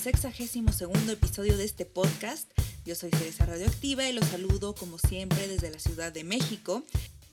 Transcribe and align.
sexagésimo 0.00 0.72
segundo 0.72 1.12
episodio 1.12 1.58
de 1.58 1.64
este 1.64 1.84
podcast. 1.84 2.50
Yo 2.86 2.94
soy 2.94 3.10
Cereza 3.10 3.44
Radioactiva 3.44 4.08
y 4.08 4.14
los 4.14 4.24
saludo 4.24 4.74
como 4.74 4.96
siempre 4.96 5.46
desde 5.46 5.70
la 5.70 5.78
Ciudad 5.78 6.10
de 6.10 6.24
México. 6.24 6.82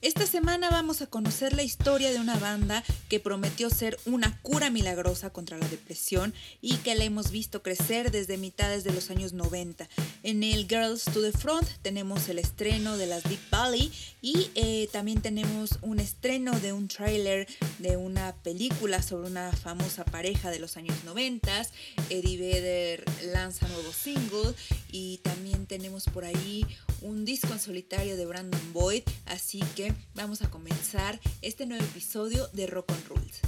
Esta 0.04 0.27
semana 0.27 0.70
vamos 0.70 1.02
a 1.02 1.07
conocer 1.07 1.54
la 1.54 1.64
historia 1.64 2.11
de 2.11 2.20
una 2.20 2.38
banda 2.38 2.84
que 3.09 3.20
prometió 3.20 3.71
ser 3.71 3.97
una 4.05 4.39
cura 4.43 4.70
milagrosa 4.70 5.32
contra 5.32 5.57
la 5.57 5.68
depresión 5.68 6.36
y 6.61 6.75
que 6.77 6.93
la 6.93 7.04
hemos 7.04 7.32
visto 7.32 7.64
crecer 7.64 8.11
desde 8.11 8.38
mitades 8.38 8.83
de 8.83 8.93
los 8.93 9.10
años 9.10 9.33
90. 9.33 9.89
En 10.21 10.43
el 10.43 10.68
Girls 10.68 11.05
to 11.05 11.20
the 11.23 11.32
Front 11.32 11.68
tenemos 11.82 12.29
el 12.29 12.37
estreno 12.37 12.96
de 12.96 13.07
las 13.07 13.23
Deep 13.23 13.50
Valley 13.50 13.92
y 14.21 14.51
eh, 14.54 14.87
también 14.92 15.20
tenemos 15.23 15.79
un 15.82 16.00
estreno 16.00 16.51
de 16.59 16.73
un 16.73 16.87
tráiler 16.89 17.48
de 17.79 17.98
una 17.98 18.36
película 18.36 19.01
sobre 19.01 19.32
una 19.32 19.51
famosa 19.51 20.06
pareja 20.06 20.51
de 20.51 20.59
los 20.59 20.78
años 20.78 20.95
90. 21.06 21.65
Eddie 22.11 22.37
Vedder 22.37 23.04
lanza 23.34 23.68
nuevo 23.68 23.92
single 23.92 24.54
y 24.92 25.18
también 25.23 25.65
tenemos 25.65 26.04
por 26.04 26.23
ahí 26.23 26.68
un 27.01 27.25
disco 27.25 27.54
en 27.54 27.59
solitario 27.59 28.15
de 28.15 28.25
Brandon 28.25 28.73
Boyd, 28.73 29.04
así 29.25 29.61
que 29.75 29.86
vamos 30.15 30.41
a 30.41 30.50
comenzar 30.50 31.19
este 31.41 31.65
nuevo 31.65 31.83
episodio 31.83 32.47
de 32.53 32.67
Rock 32.67 32.91
on 32.91 33.03
Rules. 33.09 33.47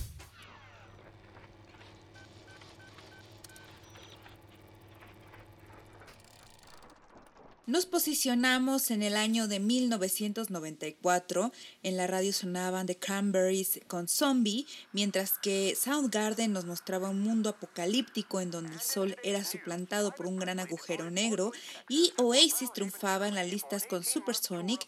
Nos 7.70 7.86
posicionamos 7.86 8.90
en 8.90 9.04
el 9.04 9.16
año 9.16 9.48
de 9.48 9.60
1994. 9.60 11.52
En 11.84 11.98
la 11.98 12.08
radio 12.08 12.34
sonaban 12.34 12.88
The 12.88 12.98
Cranberries 12.98 13.82
con 13.86 14.08
Zombie, 14.08 14.66
mientras 14.92 15.38
que 15.38 15.78
Soundgarden 15.80 16.52
nos 16.52 16.66
mostraba 16.66 17.12
un 17.12 17.22
mundo 17.22 17.48
apocalíptico 17.48 18.42
en 18.42 18.50
donde 18.50 18.74
el 18.74 18.82
sol 18.82 19.16
era 19.24 19.44
suplantado 19.44 20.16
por 20.16 20.26
un 20.26 20.38
gran 20.38 20.60
agujero 20.60 21.12
negro 21.12 21.52
y 21.88 22.12
Oasis 22.18 22.74
triunfaba 22.74 23.28
en 23.28 23.36
las 23.36 23.48
listas 23.48 23.86
con 23.86 24.04
Supersonic 24.04 24.84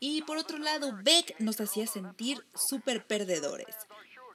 y 0.00 0.22
por 0.22 0.36
otro 0.36 0.58
lado 0.58 0.90
Beck 1.04 1.38
nos 1.38 1.60
hacía 1.60 1.86
sentir 1.86 2.44
super 2.52 3.06
perdedores. 3.06 3.76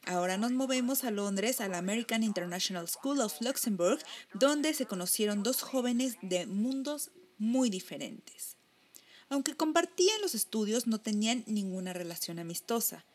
Ahora 0.05 0.37
nos 0.37 0.53
movemos 0.53 1.03
a 1.03 1.11
Londres, 1.11 1.59
a 1.59 1.67
la 1.67 1.79
American 1.79 2.23
International 2.23 2.87
School 2.87 3.19
of 3.19 3.41
Luxembourg, 3.41 3.99
donde 4.33 4.73
se 4.73 4.85
conocieron 4.85 5.43
dos 5.43 5.61
jóvenes 5.61 6.15
de 6.21 6.47
mundos 6.47 7.11
muy 7.39 7.69
diferentes. 7.69 8.55
Aunque 9.29 9.55
compartían 9.55 10.21
los 10.21 10.35
estudios, 10.35 10.87
no 10.87 10.99
tenían 10.99 11.43
ninguna 11.47 11.93
relación 11.93 12.39
amistosa. 12.39 13.05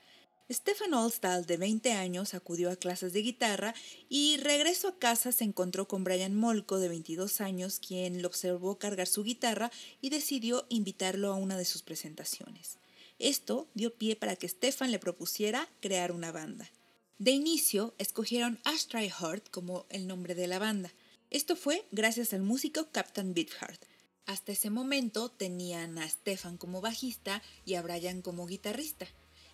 Stefan 0.50 0.92
Olstad, 0.92 1.44
de 1.44 1.56
20 1.56 1.92
años, 1.92 2.34
acudió 2.34 2.70
a 2.70 2.76
clases 2.76 3.12
de 3.12 3.22
guitarra 3.22 3.74
y 4.10 4.36
regreso 4.36 4.88
a 4.88 4.98
casa 4.98 5.32
se 5.32 5.44
encontró 5.44 5.88
con 5.88 6.04
Brian 6.04 6.34
Molko, 6.34 6.78
de 6.78 6.88
22 6.88 7.40
años, 7.40 7.80
quien 7.80 8.20
lo 8.20 8.28
observó 8.28 8.78
cargar 8.78 9.06
su 9.06 9.24
guitarra 9.24 9.70
y 10.02 10.10
decidió 10.10 10.66
invitarlo 10.68 11.32
a 11.32 11.36
una 11.36 11.56
de 11.56 11.64
sus 11.64 11.82
presentaciones. 11.82 12.78
Esto 13.18 13.68
dio 13.74 13.94
pie 13.94 14.16
para 14.16 14.36
que 14.36 14.48
Stefan 14.48 14.90
le 14.90 14.98
propusiera 14.98 15.68
crear 15.80 16.12
una 16.12 16.30
banda. 16.30 16.70
De 17.18 17.30
inicio, 17.30 17.94
escogieron 17.98 18.58
Ashtray 18.64 19.08
Heart 19.08 19.48
como 19.50 19.86
el 19.88 20.06
nombre 20.06 20.34
de 20.34 20.46
la 20.46 20.58
banda. 20.58 20.92
Esto 21.30 21.56
fue 21.56 21.86
gracias 21.90 22.34
al 22.34 22.42
músico 22.42 22.88
Captain 22.92 23.32
Beefheart, 23.32 23.80
hasta 24.26 24.52
ese 24.52 24.70
momento 24.70 25.28
tenían 25.28 25.98
a 25.98 26.08
Stefan 26.08 26.56
como 26.56 26.80
bajista 26.80 27.42
y 27.64 27.74
a 27.74 27.82
Brian 27.82 28.22
como 28.22 28.46
guitarrista. 28.46 29.06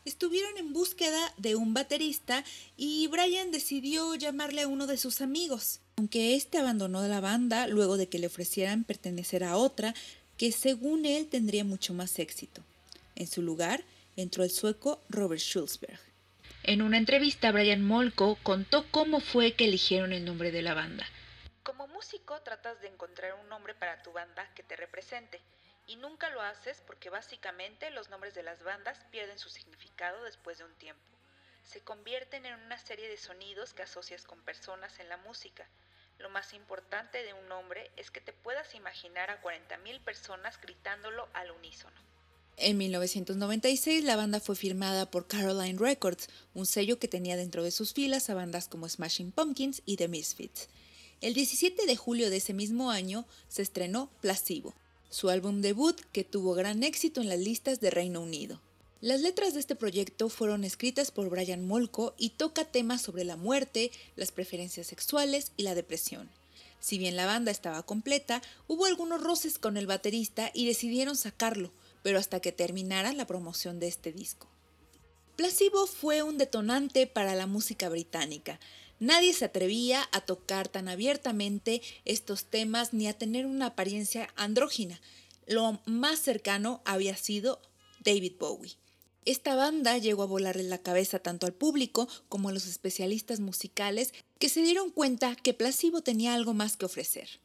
Estuvieron 0.04 0.56
en 0.56 0.72
búsqueda 0.72 1.34
de 1.36 1.56
un 1.56 1.74
baterista 1.74 2.44
y 2.76 3.06
Brian 3.08 3.50
decidió 3.50 4.14
llamarle 4.14 4.62
a 4.62 4.68
uno 4.68 4.86
de 4.86 4.96
sus 4.96 5.20
amigos, 5.20 5.80
aunque 5.96 6.34
este 6.34 6.58
abandonó 6.58 7.06
la 7.06 7.20
banda 7.20 7.66
luego 7.66 7.96
de 7.98 8.08
que 8.08 8.18
le 8.18 8.28
ofrecieran 8.28 8.84
pertenecer 8.84 9.44
a 9.44 9.56
otra 9.56 9.94
que 10.38 10.52
según 10.52 11.04
él 11.04 11.26
tendría 11.26 11.64
mucho 11.64 11.92
más 11.92 12.18
éxito. 12.18 12.62
En 13.14 13.26
su 13.26 13.42
lugar 13.42 13.84
entró 14.16 14.42
el 14.42 14.50
sueco 14.50 15.02
Robert 15.10 15.42
Schulzberg. 15.42 16.00
En 16.62 16.80
una 16.80 16.96
entrevista, 16.96 17.52
Brian 17.52 17.84
Molko 17.84 18.38
contó 18.42 18.86
cómo 18.90 19.20
fue 19.20 19.52
que 19.52 19.64
eligieron 19.64 20.12
el 20.12 20.24
nombre 20.24 20.50
de 20.50 20.62
la 20.62 20.74
banda. 20.74 21.06
Músico 22.00 22.40
tratas 22.40 22.80
de 22.80 22.88
encontrar 22.88 23.34
un 23.34 23.46
nombre 23.50 23.74
para 23.74 24.02
tu 24.02 24.10
banda 24.10 24.48
que 24.54 24.62
te 24.62 24.74
represente 24.74 25.38
y 25.86 25.96
nunca 25.96 26.30
lo 26.30 26.40
haces 26.40 26.82
porque 26.86 27.10
básicamente 27.10 27.90
los 27.90 28.08
nombres 28.08 28.34
de 28.34 28.42
las 28.42 28.62
bandas 28.62 28.98
pierden 29.10 29.38
su 29.38 29.50
significado 29.50 30.24
después 30.24 30.56
de 30.56 30.64
un 30.64 30.74
tiempo. 30.76 31.02
Se 31.62 31.82
convierten 31.82 32.46
en 32.46 32.54
una 32.54 32.78
serie 32.78 33.06
de 33.06 33.18
sonidos 33.18 33.74
que 33.74 33.82
asocias 33.82 34.22
con 34.22 34.40
personas 34.44 34.98
en 34.98 35.10
la 35.10 35.18
música. 35.18 35.68
Lo 36.16 36.30
más 36.30 36.54
importante 36.54 37.22
de 37.22 37.34
un 37.34 37.46
nombre 37.48 37.90
es 37.98 38.10
que 38.10 38.22
te 38.22 38.32
puedas 38.32 38.74
imaginar 38.74 39.28
a 39.28 39.42
40.000 39.42 40.02
personas 40.02 40.58
gritándolo 40.58 41.28
al 41.34 41.50
unísono. 41.50 42.00
En 42.56 42.78
1996 42.78 44.04
la 44.04 44.16
banda 44.16 44.40
fue 44.40 44.56
firmada 44.56 45.10
por 45.10 45.26
Caroline 45.26 45.78
Records, 45.78 46.30
un 46.54 46.64
sello 46.64 46.98
que 46.98 47.08
tenía 47.08 47.36
dentro 47.36 47.62
de 47.62 47.72
sus 47.72 47.92
filas 47.92 48.30
a 48.30 48.34
bandas 48.34 48.68
como 48.68 48.88
Smashing 48.88 49.32
Pumpkins 49.32 49.82
y 49.84 49.98
The 49.98 50.08
Misfits. 50.08 50.70
El 51.20 51.34
17 51.34 51.84
de 51.84 51.96
julio 51.96 52.30
de 52.30 52.38
ese 52.38 52.54
mismo 52.54 52.90
año 52.90 53.26
se 53.48 53.60
estrenó 53.60 54.08
Placebo, 54.22 54.72
su 55.10 55.28
álbum 55.28 55.60
debut 55.60 56.00
que 56.12 56.24
tuvo 56.24 56.54
gran 56.54 56.82
éxito 56.82 57.20
en 57.20 57.28
las 57.28 57.38
listas 57.38 57.78
de 57.78 57.90
Reino 57.90 58.22
Unido. 58.22 58.58
Las 59.02 59.20
letras 59.20 59.52
de 59.52 59.60
este 59.60 59.76
proyecto 59.76 60.30
fueron 60.30 60.64
escritas 60.64 61.10
por 61.10 61.28
Brian 61.28 61.66
Molko 61.66 62.14
y 62.16 62.30
toca 62.30 62.64
temas 62.64 63.02
sobre 63.02 63.24
la 63.24 63.36
muerte, 63.36 63.90
las 64.16 64.32
preferencias 64.32 64.86
sexuales 64.86 65.52
y 65.58 65.64
la 65.64 65.74
depresión. 65.74 66.30
Si 66.80 66.96
bien 66.96 67.16
la 67.16 67.26
banda 67.26 67.50
estaba 67.50 67.82
completa, 67.82 68.40
hubo 68.66 68.86
algunos 68.86 69.22
roces 69.22 69.58
con 69.58 69.76
el 69.76 69.86
baterista 69.86 70.50
y 70.54 70.64
decidieron 70.64 71.16
sacarlo, 71.16 71.70
pero 72.02 72.18
hasta 72.18 72.40
que 72.40 72.52
terminara 72.52 73.12
la 73.12 73.26
promoción 73.26 73.78
de 73.78 73.88
este 73.88 74.10
disco. 74.10 74.48
Placebo 75.36 75.86
fue 75.86 76.22
un 76.22 76.38
detonante 76.38 77.06
para 77.06 77.34
la 77.34 77.46
música 77.46 77.90
británica. 77.90 78.58
Nadie 79.00 79.32
se 79.32 79.46
atrevía 79.46 80.06
a 80.12 80.20
tocar 80.20 80.68
tan 80.68 80.86
abiertamente 80.86 81.80
estos 82.04 82.44
temas 82.44 82.92
ni 82.92 83.08
a 83.08 83.16
tener 83.16 83.46
una 83.46 83.68
apariencia 83.68 84.28
andrógina. 84.36 85.00
Lo 85.46 85.80
más 85.86 86.18
cercano 86.18 86.82
había 86.84 87.16
sido 87.16 87.62
David 88.00 88.34
Bowie. 88.38 88.76
Esta 89.24 89.54
banda 89.54 89.96
llegó 89.96 90.22
a 90.22 90.26
volarle 90.26 90.64
la 90.64 90.82
cabeza 90.82 91.18
tanto 91.18 91.46
al 91.46 91.54
público 91.54 92.08
como 92.28 92.50
a 92.50 92.52
los 92.52 92.66
especialistas 92.66 93.40
musicales 93.40 94.12
que 94.38 94.50
se 94.50 94.60
dieron 94.60 94.90
cuenta 94.90 95.34
que 95.34 95.54
Placebo 95.54 96.02
tenía 96.02 96.34
algo 96.34 96.52
más 96.52 96.76
que 96.76 96.84
ofrecer. 96.84 97.40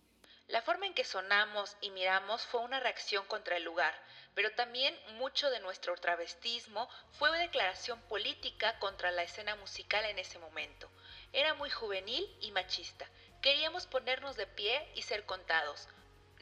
La 0.50 0.62
forma 0.62 0.88
en 0.88 0.94
que 0.94 1.06
sonamos 1.06 1.78
y 1.80 1.90
miramos 1.92 2.46
fue 2.46 2.62
una 2.62 2.82
reacción 2.82 3.26
contra 3.28 3.56
el 3.56 3.64
lugar, 3.64 3.94
pero 4.34 4.52
también 4.52 4.94
mucho 5.18 5.50
de 5.50 5.62
nuestro 5.62 5.96
travestismo 5.96 6.90
fue 7.14 7.32
declaración 7.40 8.00
política 8.10 8.78
contra 8.80 9.12
la 9.12 9.24
escena 9.24 9.56
musical 9.56 10.04
en 10.06 10.20
ese 10.20 10.38
momento. 10.38 10.90
Era 11.36 11.54
muy 11.54 11.70
juvenil 11.70 12.26
y 12.40 12.52
machista. 12.52 13.06
Queríamos 13.42 13.88
ponernos 13.88 14.38
de 14.38 14.48
pie 14.48 14.82
y 14.96 15.02
ser 15.02 15.26
contados. 15.26 15.90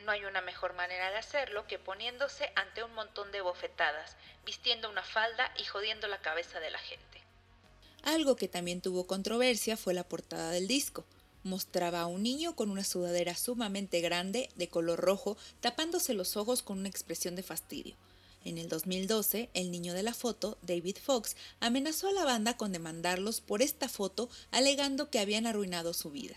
No 0.05 0.11
hay 0.11 0.23
una 0.23 0.41
mejor 0.41 0.73
manera 0.73 1.09
de 1.09 1.17
hacerlo 1.17 1.65
que 1.65 1.79
poniéndose 1.79 2.51
ante 2.55 2.83
un 2.83 2.93
montón 2.93 3.31
de 3.31 3.41
bofetadas, 3.41 4.15
vistiendo 4.45 4.91
una 4.91 5.01
falda 5.01 5.51
y 5.57 5.65
jodiendo 5.65 6.07
la 6.07 6.21
cabeza 6.21 6.59
de 6.59 6.69
la 6.69 6.77
gente. 6.77 7.23
Algo 8.03 8.35
que 8.35 8.47
también 8.47 8.81
tuvo 8.81 9.07
controversia 9.07 9.77
fue 9.77 9.95
la 9.95 10.07
portada 10.07 10.51
del 10.51 10.67
disco. 10.67 11.05
Mostraba 11.41 12.01
a 12.01 12.05
un 12.05 12.21
niño 12.21 12.55
con 12.55 12.69
una 12.69 12.83
sudadera 12.83 13.35
sumamente 13.35 13.99
grande, 13.99 14.49
de 14.55 14.69
color 14.69 14.99
rojo, 14.99 15.37
tapándose 15.59 16.13
los 16.13 16.37
ojos 16.37 16.61
con 16.61 16.77
una 16.77 16.89
expresión 16.89 17.35
de 17.35 17.41
fastidio. 17.41 17.95
En 18.45 18.57
el 18.57 18.67
2012, 18.67 19.49
el 19.53 19.71
niño 19.71 19.93
de 19.93 20.03
la 20.03 20.13
foto, 20.13 20.57
David 20.63 20.97
Fox, 21.01 21.37
amenazó 21.61 22.09
a 22.09 22.13
la 22.13 22.25
banda 22.25 22.57
con 22.57 22.73
demandarlos 22.73 23.39
por 23.39 23.61
esta 23.61 23.87
foto 23.87 24.29
alegando 24.51 25.09
que 25.09 25.19
habían 25.19 25.47
arruinado 25.47 25.93
su 25.93 26.11
vida. 26.11 26.35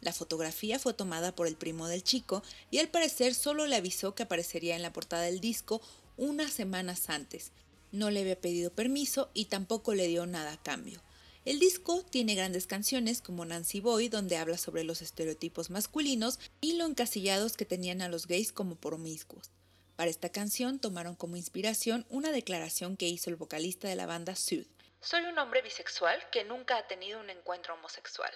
La 0.00 0.12
fotografía 0.12 0.78
fue 0.78 0.94
tomada 0.94 1.34
por 1.34 1.48
el 1.48 1.56
primo 1.56 1.88
del 1.88 2.04
chico 2.04 2.44
y 2.70 2.78
al 2.78 2.88
parecer 2.88 3.34
solo 3.34 3.66
le 3.66 3.74
avisó 3.74 4.14
que 4.14 4.22
aparecería 4.22 4.76
en 4.76 4.82
la 4.82 4.92
portada 4.92 5.22
del 5.22 5.40
disco 5.40 5.80
unas 6.16 6.52
semanas 6.52 7.10
antes. 7.10 7.50
No 7.90 8.10
le 8.10 8.20
había 8.20 8.40
pedido 8.40 8.70
permiso 8.70 9.28
y 9.34 9.46
tampoco 9.46 9.94
le 9.94 10.06
dio 10.06 10.26
nada 10.26 10.52
a 10.52 10.62
cambio. 10.62 11.02
El 11.44 11.58
disco 11.58 12.04
tiene 12.08 12.36
grandes 12.36 12.66
canciones 12.66 13.20
como 13.20 13.44
Nancy 13.44 13.80
Boy, 13.80 14.08
donde 14.08 14.36
habla 14.36 14.58
sobre 14.58 14.84
los 14.84 15.02
estereotipos 15.02 15.70
masculinos 15.70 16.38
y 16.60 16.74
lo 16.74 16.84
encasillados 16.84 17.56
que 17.56 17.64
tenían 17.64 18.02
a 18.02 18.08
los 18.08 18.26
gays 18.26 18.52
como 18.52 18.76
promiscuos. 18.76 19.50
Para 19.98 20.12
esta 20.12 20.28
canción 20.28 20.78
tomaron 20.78 21.16
como 21.16 21.36
inspiración 21.36 22.06
una 22.08 22.30
declaración 22.30 22.96
que 22.96 23.08
hizo 23.08 23.30
el 23.30 23.36
vocalista 23.36 23.88
de 23.88 23.96
la 23.96 24.06
banda 24.06 24.36
Sud. 24.36 24.64
Soy 25.00 25.24
un 25.24 25.36
hombre 25.38 25.60
bisexual 25.60 26.20
que 26.30 26.44
nunca 26.44 26.78
ha 26.78 26.86
tenido 26.86 27.18
un 27.18 27.30
encuentro 27.30 27.74
homosexual. 27.74 28.30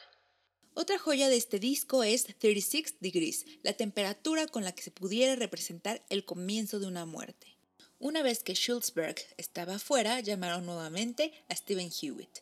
Otra 0.74 0.98
joya 0.98 1.28
de 1.28 1.36
este 1.36 1.60
disco 1.60 2.02
es 2.02 2.24
36 2.24 2.96
Degrees, 2.98 3.44
la 3.62 3.74
temperatura 3.74 4.48
con 4.48 4.64
la 4.64 4.72
que 4.72 4.82
se 4.82 4.90
pudiera 4.90 5.36
representar 5.36 6.04
el 6.08 6.24
comienzo 6.24 6.80
de 6.80 6.88
una 6.88 7.06
muerte. 7.06 7.56
Una 8.00 8.24
vez 8.24 8.42
que 8.42 8.56
Schultzberg 8.56 9.14
estaba 9.36 9.76
afuera, 9.76 10.18
llamaron 10.18 10.66
nuevamente 10.66 11.32
a 11.48 11.54
Steven 11.54 11.92
Hewitt. 11.92 12.40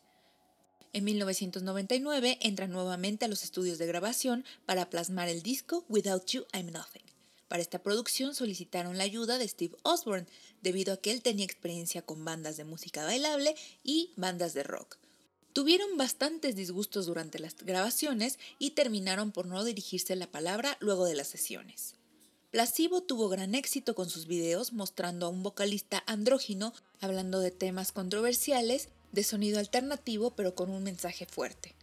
En 0.93 1.03
1999 1.03 2.39
entra 2.41 2.65
nuevamente 2.65 3.25
a 3.25 3.27
los 3.27 3.43
estudios 3.43 3.77
de 3.77 3.85
grabación 3.85 4.45
para 4.65 4.89
plasmar 4.89 5.29
el 5.29 5.43
disco 5.43 5.85
Without 5.89 6.25
You 6.25 6.47
I'm 6.53 6.71
Nothing. 6.71 7.10
Para 7.51 7.63
esta 7.63 7.83
producción 7.83 8.33
solicitaron 8.33 8.97
la 8.97 9.03
ayuda 9.03 9.37
de 9.37 9.45
Steve 9.45 9.75
Osborne, 9.83 10.25
debido 10.61 10.93
a 10.93 10.97
que 11.01 11.11
él 11.11 11.21
tenía 11.21 11.43
experiencia 11.43 12.01
con 12.01 12.23
bandas 12.23 12.55
de 12.55 12.63
música 12.63 13.03
bailable 13.03 13.57
y 13.83 14.11
bandas 14.15 14.53
de 14.53 14.63
rock. 14.63 14.95
Tuvieron 15.51 15.97
bastantes 15.97 16.55
disgustos 16.55 17.07
durante 17.07 17.39
las 17.39 17.57
grabaciones 17.57 18.39
y 18.57 18.69
terminaron 18.69 19.33
por 19.33 19.47
no 19.47 19.65
dirigirse 19.65 20.15
la 20.15 20.31
palabra 20.31 20.77
luego 20.79 21.03
de 21.03 21.15
las 21.15 21.27
sesiones. 21.27 21.95
Placebo 22.51 23.03
tuvo 23.03 23.27
gran 23.27 23.53
éxito 23.53 23.95
con 23.95 24.09
sus 24.09 24.27
videos 24.27 24.71
mostrando 24.71 25.25
a 25.25 25.29
un 25.29 25.43
vocalista 25.43 26.05
andrógino 26.07 26.73
hablando 27.01 27.41
de 27.41 27.51
temas 27.51 27.91
controversiales, 27.91 28.87
de 29.11 29.25
sonido 29.25 29.59
alternativo 29.59 30.31
pero 30.37 30.55
con 30.55 30.69
un 30.69 30.83
mensaje 30.83 31.25
fuerte. 31.25 31.75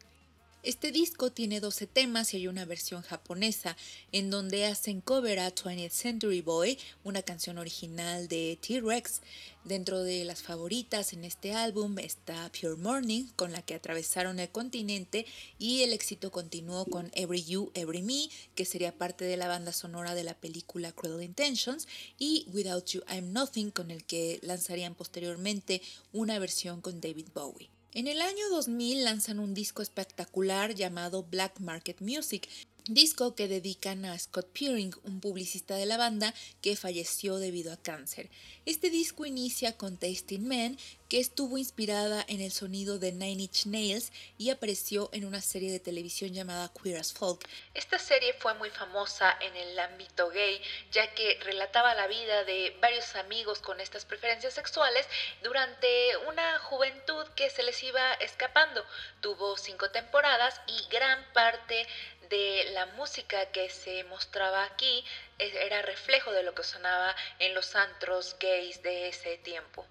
Este 0.64 0.90
disco 0.90 1.31
tiene 1.31 1.60
12 1.60 1.87
temas 1.87 2.34
y 2.34 2.38
hay 2.38 2.49
una 2.49 2.64
versión 2.64 3.02
japonesa 3.02 3.76
en 4.10 4.28
donde 4.28 4.66
hacen 4.66 5.00
cover 5.00 5.38
a 5.38 5.55
20th 5.55 5.90
Century 5.90 6.40
Boy, 6.40 6.76
una 7.05 7.22
canción 7.22 7.58
original 7.58 8.26
de 8.26 8.58
T-Rex. 8.60 9.20
Dentro 9.62 10.02
de 10.02 10.25
las 10.25 10.43
favoritas 10.43 11.12
en 11.12 11.25
este 11.25 11.55
álbum 11.55 12.00
está 12.00 12.50
Pure 12.50 12.75
Morning, 12.75 13.26
con 13.37 13.52
la 13.52 13.62
que 13.62 13.76
atravesaron 13.76 14.40
el 14.40 14.49
continente, 14.49 15.26
y 15.60 15.82
el 15.82 15.93
éxito 15.93 16.32
continuó 16.32 16.87
con 16.87 17.12
Every 17.14 17.44
You, 17.44 17.70
Every 17.75 18.02
Me, 18.02 18.28
que 18.56 18.64
sería 18.64 18.99
parte 18.99 19.25
de 19.25 19.37
la 19.37 19.46
banda 19.46 19.72
sonora 19.72 20.16
de 20.16 20.25
la 20.25 20.34
película 20.34 20.90
Cruel 20.90 21.22
Intentions, 21.22 21.87
y 22.19 22.46
Without 22.52 22.84
You 22.87 23.02
I'm 23.08 23.32
Nothing, 23.32 23.70
con 23.70 23.93
el 23.93 24.04
que 24.04 24.40
lanzarían 24.43 24.96
posteriormente 24.96 25.82
una 26.12 26.40
versión 26.40 26.81
con 26.81 27.00
David 27.00 27.28
Bowie. 27.32 27.70
En 27.94 28.06
el 28.06 28.20
año 28.20 28.49
2000 28.50 29.02
lanzan 29.05 29.38
un 29.38 29.55
disco 29.55 29.81
espectacular 29.81 30.75
llamado 30.75 31.23
Black 31.23 31.58
Market 31.58 32.00
Music, 32.02 32.46
disco 32.88 33.35
que 33.35 33.49
dedican 33.49 34.05
a 34.05 34.19
Scott 34.19 34.49
Peering, 34.58 34.94
un 35.05 35.20
publicista 35.20 35.76
de 35.76 35.87
la 35.87 35.96
banda 35.96 36.32
que 36.62 36.76
falleció 36.76 37.37
debido 37.37 37.73
a 37.73 37.76
cáncer. 37.76 38.31
Este 38.64 38.90
disco 38.90 39.26
inicia 39.26 39.76
con 39.76 39.96
Tasting 39.96 40.46
Man, 40.46 40.79
que 41.08 41.20
estuvo 41.20 41.56
inspirada 41.56 42.25
en 42.29 42.40
el 42.40 42.52
sonido 42.52 42.99
de 42.99 43.12
Nine 43.12 43.44
Inch 43.44 43.67
Nails 43.67 44.12
y 44.37 44.50
apareció 44.50 45.08
en 45.12 45.25
una 45.25 45.40
serie 45.40 45.73
de 45.73 45.81
televisión 45.81 46.35
llamada 46.35 46.70
Queer 46.82 46.99
as 46.99 47.12
Folk. 47.12 47.49
Esta 47.73 47.99
serie 47.99 48.35
fue 48.35 48.52
muy 48.55 48.69
famosa 48.69 49.35
en 49.40 49.56
el 49.56 49.79
ámbito 49.79 50.29
gay, 50.29 50.61
ya 50.93 51.14
que 51.14 51.38
relataba 51.44 51.94
la 51.94 52.06
vida 52.06 52.44
de 52.44 52.76
varios 52.81 53.14
amigos 53.17 53.61
con 53.61 53.81
estas 53.81 54.05
preferencias 54.05 54.52
sexuales 54.55 55.06
durante 55.43 56.17
una 56.29 56.58
juventud 56.61 57.26
que 57.37 57.49
se 57.49 57.62
les 57.62 57.82
iba 57.82 58.14
escapando. 58.14 58.85
Tuvo 59.20 59.56
cinco 59.56 59.90
temporadas 59.90 60.61
y 60.67 60.88
gran 60.90 61.25
parte 61.32 61.87
de 62.28 62.70
la 62.72 62.86
música 62.96 63.50
que 63.52 63.70
se 63.70 64.04
mostraba 64.04 64.64
aquí 64.64 65.04
era 65.38 65.82
reflejo 65.82 66.32
de 66.32 66.42
lo 66.42 66.54
que 66.54 66.62
sonaba 66.62 67.14
en 67.38 67.54
los 67.54 67.75
antros 67.75 68.36
gays 68.40 68.82
de 68.82 69.08
ese 69.08 69.38
tiempo. 69.38 69.86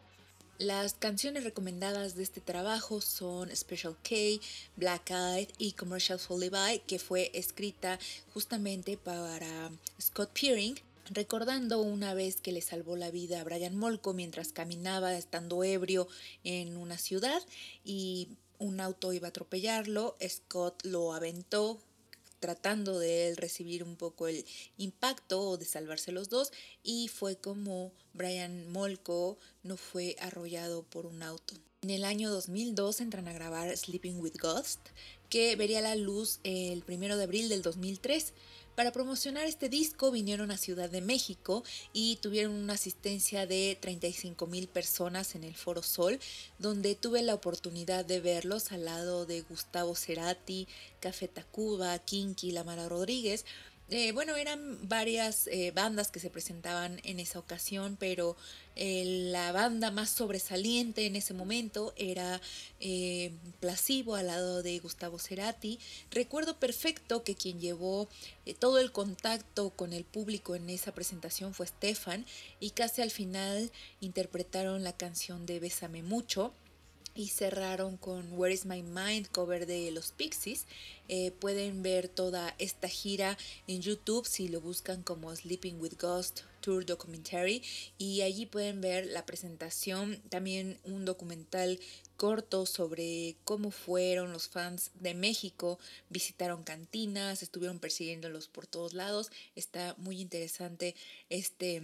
Las 0.60 0.96
canciones 0.96 1.44
recomendadas 1.44 2.16
de 2.16 2.24
este 2.24 2.42
trabajo 2.42 3.00
son 3.00 3.56
Special 3.56 3.96
K, 4.02 4.16
Black 4.76 5.12
Eyed 5.12 5.50
y 5.60 5.74
Commercial 5.74 6.18
for 6.18 6.40
Levi, 6.40 6.80
que 6.88 6.98
fue 6.98 7.30
escrita 7.36 8.00
justamente 8.34 8.98
para 8.98 9.70
Scott 10.02 10.32
Peering, 10.34 10.80
recordando 11.12 11.80
una 11.82 12.16
vez 12.16 12.42
que 12.42 12.52
le 12.52 12.62
salvó 12.62 12.96
la 12.96 13.12
vida 13.12 13.40
a 13.40 13.44
Brian 13.44 13.78
Molko 13.78 14.14
mientras 14.14 14.52
caminaba 14.52 15.14
estando 15.14 15.64
ebrio 15.64 16.08
en 16.44 16.76
una 16.76 16.98
ciudad 16.98 17.42
y 17.86 18.28
un 18.58 18.82
auto 18.82 19.14
iba 19.14 19.28
a 19.28 19.30
atropellarlo, 19.30 20.18
Scott 20.28 20.84
lo 20.84 21.14
aventó 21.14 21.80
tratando 22.40 23.00
de 23.00 23.34
recibir 23.36 23.84
un 23.84 23.96
poco 23.96 24.28
el 24.28 24.46
impacto 24.78 25.42
o 25.42 25.58
de 25.58 25.66
salvarse 25.66 26.12
los 26.12 26.30
dos 26.30 26.52
y 26.84 27.08
fue 27.08 27.38
como 27.38 27.94
Brian 28.14 28.72
Molko 28.72 29.38
no 29.64 29.78
fue 29.78 30.16
arrollado 30.20 30.84
por 30.84 31.06
un 31.06 31.24
auto. 31.24 31.56
En 31.82 31.92
el 31.92 32.06
año 32.06 32.32
2002 32.32 33.02
entran 33.02 33.28
a 33.28 33.34
grabar 33.34 33.76
Sleeping 33.76 34.20
with 34.20 34.36
Ghost, 34.42 34.80
que 35.30 35.56
vería 35.56 35.80
la 35.82 35.96
luz 35.96 36.40
el 36.44 36.84
1 36.88 37.18
de 37.18 37.24
abril 37.24 37.50
del 37.50 37.62
2003. 37.62 38.34
Para 38.78 38.92
promocionar 38.92 39.48
este 39.48 39.70
disco 39.70 40.12
vinieron 40.12 40.52
a 40.52 40.58
Ciudad 40.58 40.88
de 40.88 41.02
México 41.02 41.64
y 41.94 42.18
tuvieron 42.18 42.54
una 42.54 42.74
asistencia 42.74 43.48
de 43.48 43.76
35 43.82 44.46
mil 44.46 44.68
personas 44.68 45.34
en 45.34 45.44
el 45.44 45.56
Foro 45.56 45.82
Sol, 45.82 46.20
donde 46.60 46.94
tuve 46.94 47.24
la 47.24 47.34
oportunidad 47.34 48.06
de 48.06 48.20
verlos 48.20 48.72
al 48.72 48.86
lado 48.86 49.26
de 49.26 49.42
Gustavo 49.42 49.96
Cerati, 49.96 50.68
Café 51.00 51.28
Tacuba, 51.28 51.98
Kinky, 51.98 52.52
Lamara 52.52 52.88
Rodríguez, 52.88 53.46
eh, 53.90 54.12
bueno, 54.12 54.36
eran 54.36 54.90
varias 54.90 55.48
eh, 55.48 55.72
bandas 55.74 56.12
que 56.12 56.20
se 56.20 56.30
presentaban 56.30 57.00
en 57.04 57.22
esa 57.22 57.40
ocasión, 57.40 57.96
pero 57.98 58.36
eh, 58.76 59.04
la 59.32 59.54
banda 59.54 59.92
más 59.92 60.10
sobresaliente 60.10 61.06
en 61.06 61.16
ese 61.16 61.34
momento 61.34 61.94
era 61.96 62.42
Placebo 63.62 64.16
al 64.16 64.28
lado 64.28 64.62
de 64.62 64.78
Gustavo 64.80 65.20
Cerati. 65.20 65.80
Recuerdo 66.12 66.60
perfecto 66.60 67.24
que 67.24 67.36
quien 67.36 67.62
llevó 67.62 68.10
todo 68.60 68.80
el 68.80 68.92
contacto 68.92 69.70
con 69.70 69.94
el 69.94 70.04
público 70.04 70.56
en 70.56 70.70
esa 70.70 70.94
presentación 70.94 71.54
fue 71.54 71.68
Stefan 71.68 72.26
y 72.60 72.72
casi 72.72 73.02
al 73.02 73.12
final 73.12 73.72
interpretaron 74.02 74.84
la 74.84 74.98
canción 74.98 75.46
de 75.46 75.62
Bésame 75.62 76.04
mucho 76.04 76.52
y 77.18 77.30
cerraron 77.30 77.98
con 77.98 78.32
Where 78.34 78.54
is 78.54 78.66
My 78.66 78.84
Mind, 78.84 79.28
cover 79.32 79.66
de 79.66 79.90
los 79.90 80.12
Pixies. 80.12 80.68
Eh, 81.08 81.32
pueden 81.32 81.82
ver 81.82 82.10
toda 82.10 82.54
esta 82.60 82.88
gira 82.88 83.38
en 83.66 83.82
YouTube 83.82 84.28
si 84.28 84.48
lo 84.48 84.62
buscan 84.62 85.02
como 85.02 85.36
Sleeping 85.36 85.80
with 85.80 85.94
Ghost 86.00 86.42
Tour 86.62 86.86
Documentary 86.86 87.64
y 87.98 88.22
allí 88.22 88.46
pueden 88.46 88.82
ver 88.82 89.08
la 89.08 89.26
presentación, 89.26 90.22
también 90.30 90.78
un 90.84 91.06
documental 91.06 91.80
corto 92.18 92.66
sobre 92.66 93.36
cómo 93.46 93.72
fueron 93.72 94.32
los 94.32 94.48
fans 94.48 94.92
de 95.00 95.14
México, 95.16 95.80
visitaron 96.10 96.64
cantinas, 96.64 97.42
estuvieron 97.42 97.80
persiguiéndolos 97.80 98.48
por 98.48 98.68
todos 98.68 98.94
lados. 98.94 99.32
Está 99.56 99.96
muy 99.98 100.22
interesante 100.22 100.96
este 101.30 101.82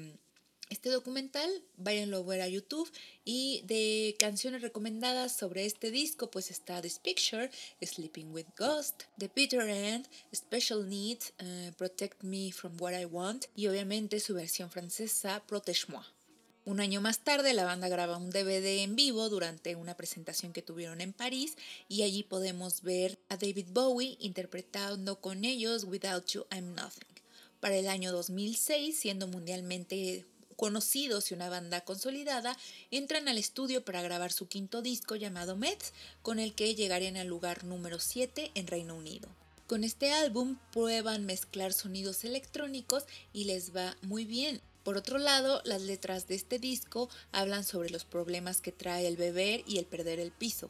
este 0.69 0.89
documental, 0.89 1.49
váyanlo 1.77 2.17
a 2.17 2.23
ver 2.23 2.41
a 2.41 2.47
YouTube. 2.47 2.91
Y 3.25 3.61
de 3.65 4.15
canciones 4.19 4.61
recomendadas 4.61 5.35
sobre 5.35 5.65
este 5.65 5.91
disco, 5.91 6.29
pues 6.31 6.51
está 6.51 6.81
This 6.81 6.99
Picture, 6.99 7.49
Sleeping 7.81 8.31
with 8.31 8.47
Ghost, 8.57 9.03
The 9.17 9.29
Bitter 9.33 9.61
End, 9.69 10.07
Special 10.33 10.87
Needs, 10.87 11.33
uh, 11.41 11.71
Protect 11.77 12.23
Me 12.23 12.51
from 12.51 12.75
What 12.79 12.99
I 12.99 13.05
Want 13.05 13.45
y 13.55 13.67
obviamente 13.67 14.19
su 14.19 14.33
versión 14.33 14.69
francesa, 14.69 15.43
Protège-moi. 15.47 16.03
Un 16.65 16.79
año 16.79 17.01
más 17.01 17.19
tarde, 17.25 17.53
la 17.53 17.65
banda 17.65 17.89
graba 17.89 18.15
un 18.15 18.29
DVD 18.29 18.83
en 18.83 18.95
vivo 18.95 19.27
durante 19.27 19.75
una 19.75 19.97
presentación 19.97 20.53
que 20.53 20.61
tuvieron 20.61 21.01
en 21.01 21.11
París 21.11 21.57
y 21.89 22.03
allí 22.03 22.23
podemos 22.23 22.83
ver 22.83 23.19
a 23.27 23.35
David 23.35 23.67
Bowie 23.71 24.15
interpretando 24.19 25.19
con 25.19 25.43
ellos 25.43 25.83
Without 25.83 26.25
You 26.27 26.45
I'm 26.51 26.73
Nothing. 26.73 27.13
Para 27.59 27.75
el 27.75 27.89
año 27.89 28.13
2006, 28.13 28.97
siendo 28.97 29.27
mundialmente 29.27 30.25
conocidos 30.53 31.29
y 31.29 31.33
una 31.33 31.49
banda 31.49 31.81
consolidada, 31.81 32.57
entran 32.91 33.27
al 33.27 33.37
estudio 33.37 33.83
para 33.83 34.01
grabar 34.01 34.31
su 34.31 34.47
quinto 34.47 34.81
disco 34.81 35.15
llamado 35.15 35.55
Mets, 35.55 35.93
con 36.21 36.39
el 36.39 36.53
que 36.53 36.75
llegarían 36.75 37.17
al 37.17 37.27
lugar 37.27 37.63
número 37.63 37.99
7 37.99 38.51
en 38.55 38.67
Reino 38.67 38.95
Unido. 38.95 39.29
Con 39.67 39.83
este 39.83 40.11
álbum 40.11 40.57
prueban 40.71 41.25
mezclar 41.25 41.73
sonidos 41.73 42.23
electrónicos 42.25 43.05
y 43.31 43.45
les 43.45 43.75
va 43.75 43.95
muy 44.01 44.25
bien. 44.25 44.61
Por 44.83 44.97
otro 44.97 45.17
lado, 45.17 45.61
las 45.63 45.81
letras 45.81 46.27
de 46.27 46.35
este 46.35 46.59
disco 46.59 47.09
hablan 47.31 47.63
sobre 47.63 47.89
los 47.89 48.03
problemas 48.03 48.59
que 48.59 48.73
trae 48.73 49.07
el 49.07 49.15
beber 49.15 49.63
y 49.65 49.77
el 49.77 49.85
perder 49.85 50.19
el 50.19 50.31
piso. 50.31 50.69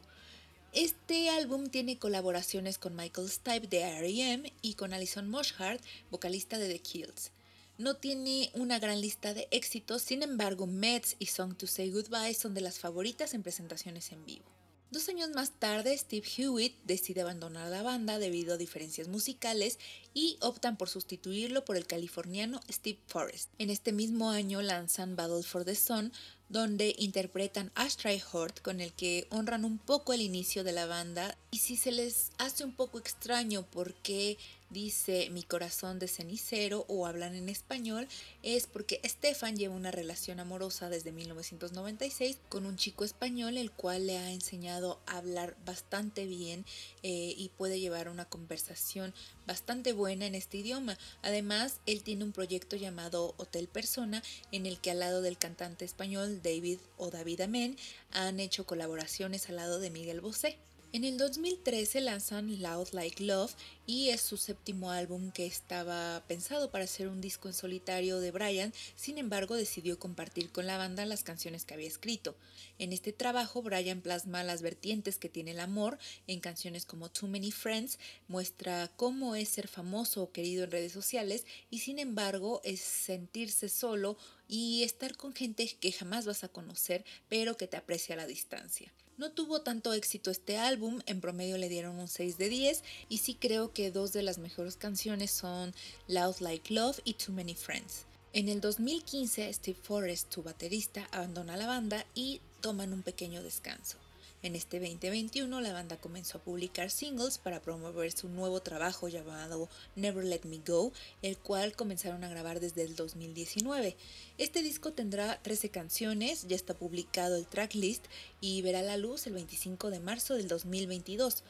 Este 0.72 1.30
álbum 1.30 1.68
tiene 1.68 1.98
colaboraciones 1.98 2.78
con 2.78 2.96
Michael 2.96 3.28
Stipe 3.28 3.66
de 3.66 3.82
R.E.M. 3.82 4.52
y 4.62 4.74
con 4.74 4.92
Alison 4.92 5.28
Mosshart, 5.28 5.80
vocalista 6.10 6.58
de 6.58 6.68
The 6.68 6.78
Kills. 6.80 7.30
No 7.76 7.96
tiene 7.96 8.52
una 8.54 8.78
gran 8.78 9.00
lista 9.00 9.34
de 9.34 9.48
éxitos, 9.50 10.02
sin 10.02 10.22
embargo, 10.22 10.68
Mets 10.68 11.16
y 11.18 11.26
Song 11.26 11.56
to 11.56 11.66
Say 11.66 11.90
Goodbye 11.90 12.34
son 12.34 12.54
de 12.54 12.60
las 12.60 12.78
favoritas 12.78 13.34
en 13.34 13.42
presentaciones 13.42 14.12
en 14.12 14.24
vivo. 14.24 14.44
Dos 14.92 15.08
años 15.08 15.30
más 15.30 15.50
tarde, 15.50 15.98
Steve 15.98 16.24
Hewitt 16.36 16.76
decide 16.84 17.22
abandonar 17.22 17.68
la 17.68 17.82
banda 17.82 18.20
debido 18.20 18.54
a 18.54 18.58
diferencias 18.58 19.08
musicales 19.08 19.80
y 20.12 20.36
optan 20.40 20.76
por 20.76 20.88
sustituirlo 20.88 21.64
por 21.64 21.76
el 21.76 21.88
californiano 21.88 22.60
Steve 22.70 23.00
Forrest. 23.08 23.50
En 23.58 23.70
este 23.70 23.90
mismo 23.90 24.30
año 24.30 24.62
lanzan 24.62 25.16
Battle 25.16 25.42
for 25.42 25.64
the 25.64 25.74
Sun, 25.74 26.12
donde 26.48 26.94
interpretan 26.98 27.72
Ashtray 27.74 28.22
Hort, 28.32 28.60
con 28.60 28.80
el 28.80 28.92
que 28.92 29.26
honran 29.30 29.64
un 29.64 29.78
poco 29.78 30.12
el 30.12 30.20
inicio 30.20 30.64
de 30.64 30.72
la 30.72 30.86
banda. 30.86 31.36
Y 31.50 31.58
si 31.58 31.76
se 31.76 31.92
les 31.92 32.30
hace 32.38 32.64
un 32.64 32.72
poco 32.72 32.98
extraño 32.98 33.64
porque 33.70 34.38
dice 34.70 35.30
mi 35.30 35.44
corazón 35.44 35.98
de 35.98 36.08
cenicero 36.08 36.84
o 36.88 37.06
hablan 37.06 37.34
en 37.34 37.48
español, 37.48 38.08
es 38.42 38.66
porque 38.66 39.00
Stefan 39.04 39.56
lleva 39.56 39.74
una 39.74 39.92
relación 39.92 40.40
amorosa 40.40 40.88
desde 40.90 41.12
1996 41.12 42.38
con 42.48 42.66
un 42.66 42.76
chico 42.76 43.04
español, 43.04 43.56
el 43.56 43.70
cual 43.70 44.06
le 44.06 44.18
ha 44.18 44.32
enseñado 44.32 45.00
a 45.06 45.18
hablar 45.18 45.56
bastante 45.64 46.26
bien 46.26 46.64
eh, 47.02 47.34
y 47.36 47.50
puede 47.56 47.78
llevar 47.78 48.08
una 48.08 48.24
conversación 48.24 49.14
bastante 49.46 49.92
buena 49.92 50.26
en 50.26 50.34
este 50.34 50.58
idioma. 50.58 50.98
Además, 51.22 51.78
él 51.86 52.02
tiene 52.02 52.24
un 52.24 52.32
proyecto 52.32 52.76
llamado 52.76 53.34
Hotel 53.36 53.68
Persona, 53.68 54.22
en 54.50 54.66
el 54.66 54.78
que 54.78 54.90
al 54.90 54.98
lado 55.00 55.22
del 55.22 55.38
cantante 55.38 55.84
español 55.84 56.33
David 56.42 56.78
o 56.96 57.10
David 57.10 57.42
Amén 57.42 57.76
han 58.10 58.40
hecho 58.40 58.66
colaboraciones 58.66 59.48
al 59.48 59.56
lado 59.56 59.78
de 59.80 59.90
Miguel 59.90 60.20
Bosé. 60.20 60.58
En 60.94 61.02
el 61.02 61.18
2013 61.18 62.00
lanzan 62.02 62.62
Loud 62.62 62.90
Like 62.92 63.24
Love 63.24 63.52
y 63.84 64.10
es 64.10 64.20
su 64.20 64.36
séptimo 64.36 64.92
álbum 64.92 65.32
que 65.32 65.44
estaba 65.44 66.22
pensado 66.28 66.70
para 66.70 66.86
ser 66.86 67.08
un 67.08 67.20
disco 67.20 67.48
en 67.48 67.54
solitario 67.54 68.20
de 68.20 68.30
Brian, 68.30 68.72
sin 68.94 69.18
embargo 69.18 69.56
decidió 69.56 69.98
compartir 69.98 70.52
con 70.52 70.68
la 70.68 70.78
banda 70.78 71.04
las 71.04 71.24
canciones 71.24 71.64
que 71.64 71.74
había 71.74 71.88
escrito. 71.88 72.36
En 72.78 72.92
este 72.92 73.12
trabajo 73.12 73.60
Brian 73.60 74.02
plasma 74.02 74.44
las 74.44 74.62
vertientes 74.62 75.18
que 75.18 75.28
tiene 75.28 75.50
el 75.50 75.58
amor 75.58 75.98
en 76.28 76.38
canciones 76.38 76.86
como 76.86 77.10
Too 77.10 77.26
Many 77.26 77.50
Friends, 77.50 77.98
muestra 78.28 78.88
cómo 78.94 79.34
es 79.34 79.48
ser 79.48 79.66
famoso 79.66 80.22
o 80.22 80.30
querido 80.30 80.62
en 80.62 80.70
redes 80.70 80.92
sociales 80.92 81.44
y 81.70 81.80
sin 81.80 81.98
embargo 81.98 82.60
es 82.62 82.78
sentirse 82.78 83.68
solo 83.68 84.16
y 84.48 84.82
estar 84.82 85.16
con 85.16 85.34
gente 85.34 85.66
que 85.80 85.92
jamás 85.92 86.26
vas 86.26 86.44
a 86.44 86.48
conocer 86.48 87.04
pero 87.28 87.56
que 87.56 87.66
te 87.66 87.76
aprecia 87.76 88.14
a 88.14 88.18
la 88.18 88.26
distancia. 88.26 88.92
No 89.16 89.30
tuvo 89.30 89.62
tanto 89.62 89.92
éxito 89.92 90.30
este 90.32 90.58
álbum, 90.58 91.00
en 91.06 91.20
promedio 91.20 91.56
le 91.56 91.68
dieron 91.68 92.00
un 92.00 92.08
6 92.08 92.36
de 92.36 92.48
10 92.48 92.82
y 93.08 93.18
sí 93.18 93.34
creo 93.34 93.72
que 93.72 93.92
dos 93.92 94.12
de 94.12 94.22
las 94.22 94.38
mejores 94.38 94.76
canciones 94.76 95.30
son 95.30 95.72
Loud 96.08 96.36
Like 96.40 96.74
Love 96.74 97.00
y 97.04 97.14
Too 97.14 97.32
Many 97.32 97.54
Friends. 97.54 98.06
En 98.32 98.48
el 98.48 98.60
2015 98.60 99.52
Steve 99.52 99.78
Forrest, 99.80 100.32
su 100.34 100.42
baterista, 100.42 101.08
abandona 101.12 101.56
la 101.56 101.68
banda 101.68 102.04
y 102.14 102.40
toman 102.60 102.92
un 102.92 103.02
pequeño 103.02 103.44
descanso. 103.44 103.98
En 104.44 104.56
este 104.56 104.78
2021 104.78 105.58
la 105.62 105.72
banda 105.72 105.96
comenzó 105.96 106.36
a 106.36 106.42
publicar 106.42 106.90
singles 106.90 107.38
para 107.38 107.62
promover 107.62 108.12
su 108.12 108.28
nuevo 108.28 108.60
trabajo 108.60 109.08
llamado 109.08 109.70
Never 109.96 110.22
Let 110.22 110.42
Me 110.44 110.60
Go, 110.66 110.92
el 111.22 111.38
cual 111.38 111.74
comenzaron 111.74 112.24
a 112.24 112.28
grabar 112.28 112.60
desde 112.60 112.82
el 112.82 112.94
2019. 112.94 113.96
Este 114.36 114.62
disco 114.62 114.92
tendrá 114.92 115.40
13 115.40 115.70
canciones, 115.70 116.46
ya 116.46 116.56
está 116.56 116.74
publicado 116.74 117.36
el 117.36 117.46
tracklist 117.46 118.04
y 118.42 118.60
verá 118.60 118.82
la 118.82 118.98
luz 118.98 119.26
el 119.26 119.32
25 119.32 119.88
de 119.88 120.00
marzo 120.00 120.34
del 120.34 120.46
2022. 120.46 121.42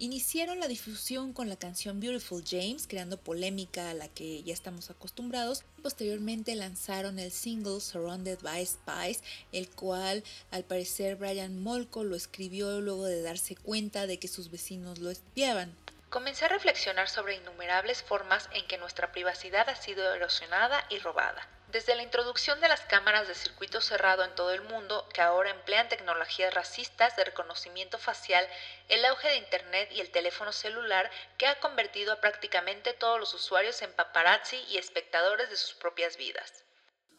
Iniciaron 0.00 0.58
la 0.58 0.66
difusión 0.66 1.32
con 1.32 1.48
la 1.48 1.54
canción 1.54 2.00
Beautiful 2.00 2.42
James, 2.44 2.88
creando 2.88 3.16
polémica 3.16 3.90
a 3.90 3.94
la 3.94 4.08
que 4.08 4.42
ya 4.42 4.52
estamos 4.52 4.90
acostumbrados. 4.90 5.62
Posteriormente 5.84 6.56
lanzaron 6.56 7.20
el 7.20 7.30
single 7.30 7.80
Surrounded 7.80 8.40
by 8.42 8.66
Spies, 8.66 9.22
el 9.52 9.70
cual 9.70 10.24
al 10.50 10.64
parecer 10.64 11.14
Brian 11.14 11.62
Molko 11.62 12.02
lo 12.02 12.16
escribió 12.16 12.80
luego 12.80 13.04
de 13.04 13.22
darse 13.22 13.54
cuenta 13.54 14.08
de 14.08 14.18
que 14.18 14.26
sus 14.26 14.50
vecinos 14.50 14.98
lo 14.98 15.10
espiaban. 15.10 15.76
Comencé 16.10 16.46
a 16.46 16.48
reflexionar 16.48 17.08
sobre 17.08 17.36
innumerables 17.36 18.02
formas 18.02 18.48
en 18.52 18.66
que 18.66 18.78
nuestra 18.78 19.12
privacidad 19.12 19.68
ha 19.68 19.76
sido 19.76 20.12
erosionada 20.12 20.84
y 20.90 20.98
robada. 20.98 21.53
Desde 21.74 21.96
la 21.96 22.04
introducción 22.04 22.60
de 22.60 22.68
las 22.68 22.82
cámaras 22.82 23.26
de 23.26 23.34
circuito 23.34 23.80
cerrado 23.80 24.22
en 24.22 24.32
todo 24.36 24.52
el 24.52 24.60
mundo, 24.60 25.08
que 25.12 25.20
ahora 25.20 25.50
emplean 25.50 25.88
tecnologías 25.88 26.54
racistas 26.54 27.16
de 27.16 27.24
reconocimiento 27.24 27.98
facial, 27.98 28.48
el 28.88 29.04
auge 29.04 29.26
de 29.26 29.38
Internet 29.38 29.90
y 29.90 30.00
el 30.00 30.12
teléfono 30.12 30.52
celular 30.52 31.10
que 31.36 31.48
ha 31.48 31.58
convertido 31.58 32.12
a 32.12 32.20
prácticamente 32.20 32.92
todos 32.92 33.18
los 33.18 33.34
usuarios 33.34 33.82
en 33.82 33.92
paparazzi 33.92 34.64
y 34.68 34.78
espectadores 34.78 35.50
de 35.50 35.56
sus 35.56 35.74
propias 35.74 36.16
vidas. 36.16 36.62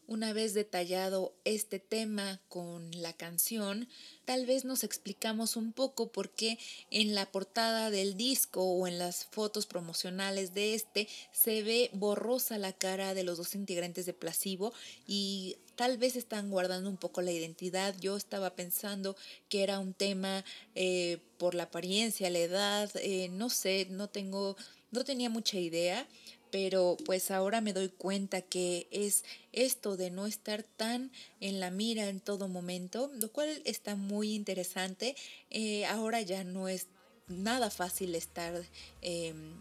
Una 0.07 0.33
vez 0.33 0.53
detallado 0.53 1.33
este 1.45 1.79
tema 1.79 2.39
con 2.47 2.91
la 2.91 3.13
canción, 3.13 3.87
tal 4.25 4.45
vez 4.45 4.63
nos 4.63 4.83
explicamos 4.83 5.55
un 5.55 5.73
poco 5.73 6.11
por 6.11 6.29
qué 6.29 6.59
en 6.91 7.15
la 7.15 7.25
portada 7.25 7.89
del 7.89 8.15
disco 8.15 8.61
o 8.61 8.85
en 8.85 8.99
las 8.99 9.25
fotos 9.25 9.65
promocionales 9.65 10.53
de 10.53 10.75
este 10.75 11.07
se 11.31 11.63
ve 11.63 11.89
borrosa 11.91 12.59
la 12.59 12.71
cara 12.71 13.15
de 13.15 13.23
los 13.23 13.39
dos 13.39 13.55
integrantes 13.55 14.05
de 14.05 14.13
Placebo 14.13 14.73
y 15.07 15.57
tal 15.75 15.97
vez 15.97 16.15
están 16.15 16.51
guardando 16.51 16.87
un 16.87 16.97
poco 16.97 17.23
la 17.23 17.31
identidad. 17.31 17.95
Yo 17.99 18.15
estaba 18.15 18.51
pensando 18.51 19.15
que 19.49 19.63
era 19.63 19.79
un 19.79 19.95
tema 19.95 20.45
eh, 20.75 21.17
por 21.39 21.55
la 21.55 21.63
apariencia, 21.63 22.29
la 22.29 22.39
edad, 22.39 22.91
eh, 22.97 23.29
no 23.29 23.49
sé, 23.49 23.87
no 23.89 24.07
tengo, 24.07 24.55
no 24.91 25.03
tenía 25.03 25.31
mucha 25.31 25.57
idea 25.57 26.07
pero 26.55 26.95
pues 27.03 27.31
ahora 27.31 27.59
me 27.59 27.73
doy 27.73 27.89
cuenta 27.89 28.41
que 28.41 28.87
es 28.89 29.25
esto 29.51 29.97
de 29.97 30.09
no 30.09 30.25
estar 30.25 30.63
tan 30.63 31.11
en 31.41 31.59
la 31.59 31.69
mira 31.69 32.07
en 32.07 32.21
todo 32.21 32.47
momento, 32.47 33.11
lo 33.19 33.29
cual 33.29 33.61
está 33.65 33.97
muy 33.97 34.33
interesante. 34.33 35.17
Eh, 35.49 35.85
ahora 35.85 36.21
ya 36.21 36.45
no 36.45 36.69
es 36.69 36.87
nada 37.27 37.69
fácil 37.69 38.15
estar 38.15 38.53
em, 39.01 39.59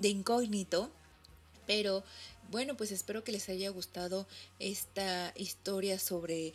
de 0.00 0.08
incógnito, 0.08 0.90
pero 1.68 2.02
bueno, 2.50 2.76
pues 2.76 2.90
espero 2.90 3.22
que 3.22 3.30
les 3.30 3.48
haya 3.48 3.70
gustado 3.70 4.26
esta 4.58 5.32
historia 5.36 6.00
sobre 6.00 6.52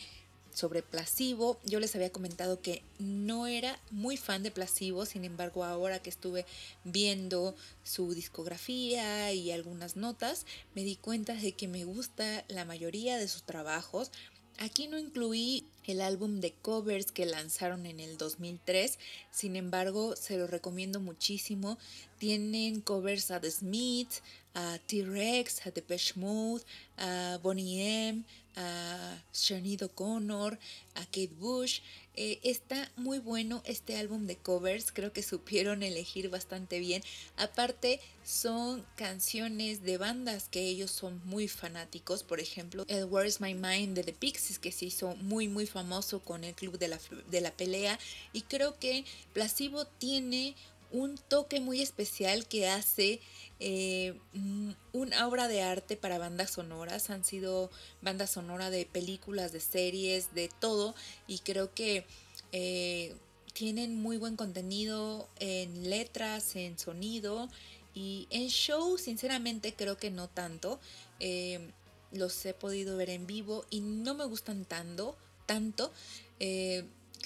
sobre 0.54 0.84
Placebo. 0.84 1.60
Yo 1.66 1.80
les 1.80 1.96
había 1.96 2.12
comentado 2.12 2.62
que 2.62 2.84
no 3.00 3.48
era 3.48 3.80
muy 3.92 4.18
fan 4.18 4.44
de 4.44 4.52
Placebo, 4.52 5.06
sin 5.06 5.26
embargo 5.26 5.64
ahora 5.64 6.00
que 6.00 6.10
estuve 6.10 6.46
viendo 6.84 7.56
su 7.84 8.14
discografía 8.14 9.32
y 9.34 9.52
algunas 9.52 9.96
notas, 9.96 10.46
me 10.76 10.84
di 10.84 10.96
cuenta 10.96 11.34
de 11.34 11.54
que 11.54 11.68
me 11.68 11.84
gusta 11.84 12.46
la 12.48 12.66
mayoría 12.66 13.18
de 13.18 13.28
sus 13.28 13.44
trabajos. 13.44 14.12
Aquí 14.60 14.88
no 14.88 15.00
incluí 15.00 15.66
el 15.86 16.00
álbum 16.00 16.40
de 16.40 16.54
covers 16.54 17.12
que 17.12 17.26
lanzaron 17.26 17.88
en 17.88 18.00
el 18.00 18.18
2003, 18.18 19.00
sin 19.32 19.56
embargo 19.56 20.16
se 20.16 20.38
lo 20.38 20.46
recomiendo 20.46 21.00
muchísimo. 21.00 21.80
Tienen 22.20 22.82
covers 22.82 23.32
a 23.32 23.42
The 23.42 23.50
Smiths, 23.50 24.22
a 24.54 24.78
T-Rex, 24.86 25.66
a 25.66 25.72
Depeche 25.72 26.14
Mode, 26.16 26.64
a 26.98 27.40
Bonnie 27.42 28.08
M, 28.10 28.24
a 28.56 29.22
Sinead 29.32 29.84
O'Connor, 29.84 30.58
a 30.96 31.06
Kate 31.06 31.32
Bush. 31.40 31.80
Eh, 32.16 32.40
está 32.44 32.92
muy 32.96 33.18
bueno 33.18 33.64
este 33.66 33.98
álbum 33.98 34.28
de 34.28 34.36
covers, 34.38 34.92
creo 34.92 35.12
que 35.12 35.24
supieron 35.24 35.82
elegir 35.82 36.30
bastante 36.30 36.78
bien. 36.78 37.04
Aparte, 37.38 38.00
son 38.24 38.86
canciones 38.96 39.82
de 39.82 39.98
bandas 39.98 40.48
que 40.48 40.62
ellos 40.62 40.92
son 40.92 41.22
muy 41.26 41.48
fanáticos. 41.48 42.22
Por 42.22 42.40
ejemplo, 42.40 42.86
el 42.88 43.06
Where's 43.06 43.42
My 43.42 43.56
Mind 43.56 43.96
de 43.96 44.04
The 44.04 44.14
Pixies, 44.14 44.60
que 44.60 44.72
se 44.72 44.86
hizo 44.86 45.16
muy, 45.16 45.48
muy 45.48 45.66
famoso 45.66 46.20
con 46.20 46.44
el 46.44 46.54
club 46.54 46.78
de 46.78 46.90
la, 46.90 47.00
de 47.32 47.42
la 47.42 47.52
pelea. 47.52 47.98
Y 48.32 48.42
creo 48.42 48.78
que 48.78 49.06
Placebo 49.34 49.86
tiene 49.86 50.56
un 50.94 51.18
toque 51.18 51.60
muy 51.60 51.82
especial 51.82 52.48
que 52.48 52.70
hace 52.70 53.20
eh, 53.60 54.14
mm, 54.34 54.72
una 54.94 55.28
obra 55.28 55.48
de 55.48 55.62
arte 55.62 55.98
para 55.98 56.20
bandas 56.20 56.52
sonoras. 56.52 57.10
Han 57.10 57.26
sido 57.26 57.72
bandas 58.02 58.30
sonoras 58.30 58.72
de 58.72 58.86
películas, 58.86 59.52
de 59.52 59.60
series, 59.60 60.34
de 60.34 60.50
todo. 60.60 60.96
Y 61.28 61.40
creo 61.40 61.74
que 61.74 62.06
eh, 62.52 63.16
tienen 63.54 63.96
muy 64.02 64.18
buen 64.18 64.36
contenido 64.38 65.28
en 65.40 65.90
letras, 65.90 66.56
en 66.56 66.78
sonido. 66.78 67.50
Y 67.96 68.28
en 68.30 68.48
show, 68.50 68.98
sinceramente, 68.98 69.74
creo 69.74 69.98
que 69.98 70.12
no 70.12 70.30
tanto. 70.30 70.80
Eh, 71.20 71.72
los 72.12 72.46
he 72.46 72.54
podido 72.54 72.98
ver 72.98 73.10
en 73.10 73.26
vivo 73.26 73.66
y 73.72 73.82
no 73.82 74.14
me 74.14 74.26
gustan 74.26 74.66
tanto. 74.66 75.18
tanto 75.48 75.92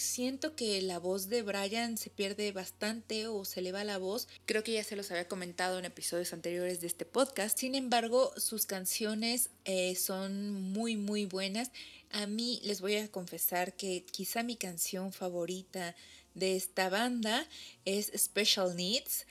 siento 0.01 0.55
que 0.55 0.81
la 0.81 0.99
voz 0.99 1.29
de 1.29 1.41
Brian 1.41 1.97
se 1.97 2.09
pierde 2.09 2.51
bastante 2.51 3.27
o 3.27 3.45
se 3.45 3.61
le 3.61 3.71
va 3.71 3.83
la 3.83 3.97
voz. 3.97 4.27
Creo 4.45 4.63
que 4.63 4.73
ya 4.73 4.83
se 4.83 4.95
los 4.95 5.11
había 5.11 5.27
comentado 5.27 5.79
en 5.79 5.85
episodios 5.85 6.33
anteriores 6.33 6.81
de 6.81 6.87
este 6.87 7.05
podcast. 7.05 7.57
Sin 7.57 7.75
embargo, 7.75 8.31
sus 8.37 8.65
canciones 8.65 9.49
eh, 9.65 9.95
son 9.95 10.51
muy, 10.53 10.95
muy 10.95 11.25
buenas. 11.25 11.71
A 12.11 12.27
mí 12.27 12.59
les 12.63 12.81
voy 12.81 12.95
a 12.95 13.11
confesar 13.11 13.73
que 13.73 14.03
quizá 14.03 14.43
mi 14.43 14.55
canción 14.55 15.11
favorita 15.11 15.95
de 16.35 16.55
esta 16.55 16.89
banda 16.89 17.47
es 17.85 18.11
Special 18.15 18.75
Needs 18.75 19.25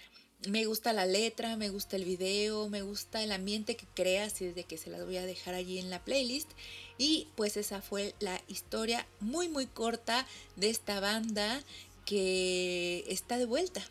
me 0.48 0.64
gusta 0.66 0.92
la 0.92 1.06
letra, 1.06 1.56
me 1.56 1.70
gusta 1.70 1.96
el 1.96 2.04
video, 2.04 2.68
me 2.68 2.82
gusta 2.82 3.22
el 3.22 3.32
ambiente 3.32 3.76
que 3.76 3.86
crea, 3.94 4.24
así 4.24 4.48
de 4.48 4.64
que 4.64 4.78
se 4.78 4.90
las 4.90 5.04
voy 5.04 5.16
a 5.16 5.26
dejar 5.26 5.54
allí 5.54 5.78
en 5.78 5.90
la 5.90 6.04
playlist. 6.04 6.50
Y 6.98 7.28
pues 7.34 7.56
esa 7.56 7.82
fue 7.82 8.14
la 8.20 8.40
historia 8.48 9.06
muy 9.20 9.48
muy 9.48 9.66
corta 9.66 10.26
de 10.56 10.70
esta 10.70 11.00
banda 11.00 11.62
que 12.04 13.04
está 13.08 13.38
de 13.38 13.46
vuelta. 13.46 13.82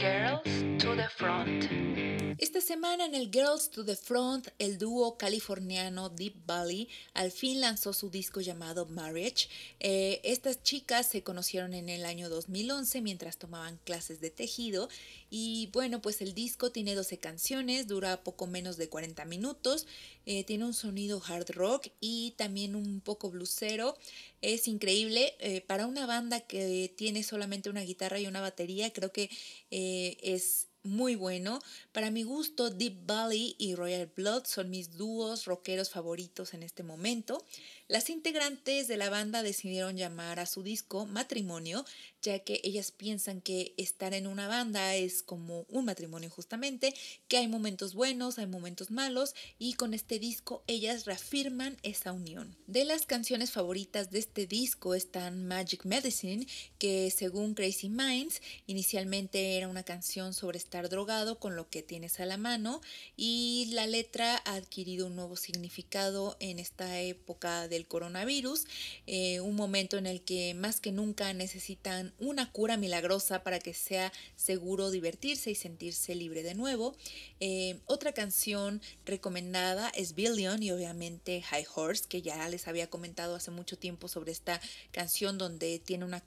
Girls 0.00 0.78
to 0.78 0.96
the 0.96 1.08
Front. 1.16 2.19
Esta 2.38 2.60
semana 2.60 3.04
en 3.04 3.14
el 3.14 3.30
Girls 3.30 3.70
to 3.70 3.84
the 3.84 3.96
Front, 3.96 4.48
el 4.58 4.78
dúo 4.78 5.16
californiano 5.16 6.08
Deep 6.08 6.46
Valley 6.46 6.88
al 7.14 7.30
fin 7.30 7.60
lanzó 7.60 7.92
su 7.92 8.10
disco 8.10 8.40
llamado 8.40 8.86
Marriage. 8.86 9.48
Eh, 9.80 10.20
estas 10.24 10.62
chicas 10.62 11.06
se 11.06 11.22
conocieron 11.22 11.74
en 11.74 11.88
el 11.88 12.04
año 12.04 12.28
2011 12.28 13.00
mientras 13.00 13.38
tomaban 13.38 13.78
clases 13.84 14.20
de 14.20 14.30
tejido 14.30 14.88
y 15.30 15.68
bueno, 15.72 16.02
pues 16.02 16.20
el 16.20 16.34
disco 16.34 16.70
tiene 16.70 16.94
12 16.94 17.18
canciones, 17.18 17.86
dura 17.86 18.22
poco 18.22 18.46
menos 18.46 18.76
de 18.76 18.88
40 18.88 19.24
minutos, 19.24 19.86
eh, 20.26 20.44
tiene 20.44 20.64
un 20.64 20.74
sonido 20.74 21.22
hard 21.26 21.50
rock 21.50 21.88
y 22.00 22.34
también 22.36 22.74
un 22.74 23.00
poco 23.00 23.30
blusero. 23.30 23.96
Es 24.42 24.68
increíble 24.68 25.34
eh, 25.40 25.60
para 25.60 25.86
una 25.86 26.06
banda 26.06 26.40
que 26.40 26.92
tiene 26.96 27.22
solamente 27.22 27.70
una 27.70 27.82
guitarra 27.82 28.18
y 28.18 28.26
una 28.26 28.40
batería, 28.40 28.92
creo 28.92 29.12
que 29.12 29.30
es 29.70 30.69
muy 30.82 31.14
bueno. 31.14 31.60
Para 31.92 32.10
mi 32.10 32.22
gusto, 32.22 32.70
Deep 32.70 33.06
Valley 33.06 33.54
y 33.58 33.74
Royal 33.74 34.10
Blood 34.14 34.44
son 34.46 34.70
mis 34.70 34.96
dúos 34.96 35.44
rockeros 35.44 35.90
favoritos 35.90 36.54
en 36.54 36.62
este 36.62 36.82
momento. 36.82 37.44
Las 37.88 38.08
integrantes 38.08 38.88
de 38.88 38.96
la 38.96 39.10
banda 39.10 39.42
decidieron 39.42 39.96
llamar 39.96 40.40
a 40.40 40.46
su 40.46 40.62
disco 40.62 41.06
Matrimonio, 41.06 41.84
ya 42.22 42.38
que 42.40 42.60
ellas 42.64 42.90
piensan 42.90 43.40
que 43.40 43.74
estar 43.76 44.14
en 44.14 44.26
una 44.26 44.48
banda 44.48 44.94
es 44.94 45.22
como 45.22 45.66
un 45.68 45.84
matrimonio 45.84 46.30
justamente, 46.30 46.94
que 47.28 47.38
hay 47.38 47.48
momentos 47.48 47.94
buenos, 47.94 48.38
hay 48.38 48.46
momentos 48.46 48.90
malos 48.90 49.34
y 49.58 49.74
con 49.74 49.94
este 49.94 50.18
disco 50.18 50.62
ellas 50.66 51.04
reafirman 51.04 51.76
esa 51.82 52.12
unión. 52.12 52.56
De 52.66 52.84
las 52.84 53.06
canciones 53.06 53.50
favoritas 53.50 54.10
de 54.10 54.18
este 54.18 54.46
disco 54.46 54.94
están 54.94 55.46
Magic 55.46 55.84
Medicine, 55.84 56.46
que 56.78 57.10
según 57.10 57.54
Crazy 57.54 57.88
Minds 57.88 58.40
inicialmente 58.66 59.56
era 59.56 59.68
una 59.68 59.82
canción 59.82 60.34
sobre 60.34 60.58
estar 60.58 60.88
drogado 60.88 61.38
con 61.38 61.56
lo 61.56 61.68
que 61.68 61.82
tienes 61.82 62.20
a 62.20 62.26
la 62.26 62.36
mano 62.36 62.80
y 63.16 63.70
la 63.72 63.86
letra 63.86 64.40
ha 64.44 64.54
adquirido 64.54 65.06
un 65.06 65.16
nuevo 65.16 65.36
significado 65.36 66.36
en 66.40 66.58
esta 66.58 67.00
época 67.00 67.68
de 67.68 67.80
coronavirus, 67.84 68.66
eh, 69.06 69.40
un 69.40 69.56
momento 69.56 69.98
en 69.98 70.06
el 70.06 70.22
que 70.22 70.54
más 70.54 70.80
que 70.80 70.92
nunca 70.92 71.32
necesitan 71.32 72.09
una 72.18 72.50
cura 72.52 72.76
milagrosa 72.76 73.42
para 73.42 73.58
que 73.58 73.74
sea 73.74 74.12
seguro 74.36 74.90
divertirse 74.90 75.50
y 75.50 75.54
sentirse 75.54 76.14
libre 76.14 76.42
de 76.42 76.54
nuevo. 76.54 76.96
Eh, 77.40 77.80
otra 77.86 78.12
canción 78.12 78.80
recomendada 79.04 79.90
es 79.90 80.14
Billion 80.14 80.62
y 80.62 80.70
obviamente 80.70 81.42
High 81.42 81.66
Horse, 81.74 82.04
que 82.08 82.22
ya 82.22 82.48
les 82.48 82.68
había 82.68 82.88
comentado 82.88 83.34
hace 83.34 83.50
mucho 83.50 83.78
tiempo 83.78 84.08
sobre 84.08 84.32
esta 84.32 84.60
canción 84.92 85.38
donde 85.38 85.78
tiene 85.78 86.04
una 86.04 86.22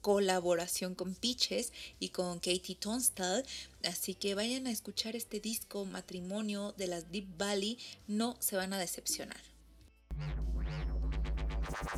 colaboración 0.00 0.94
con 0.94 1.14
Peaches 1.14 1.72
y 1.98 2.10
con 2.10 2.38
Katie 2.38 2.76
Tunstall. 2.76 3.44
Así 3.84 4.14
que 4.14 4.34
vayan 4.34 4.66
a 4.66 4.70
escuchar 4.70 5.16
este 5.16 5.40
disco 5.40 5.84
Matrimonio 5.84 6.72
de 6.76 6.86
las 6.86 7.10
Deep 7.10 7.26
Valley, 7.38 7.78
no 8.06 8.36
se 8.40 8.56
van 8.56 8.72
a 8.72 8.78
decepcionar. 8.78 9.40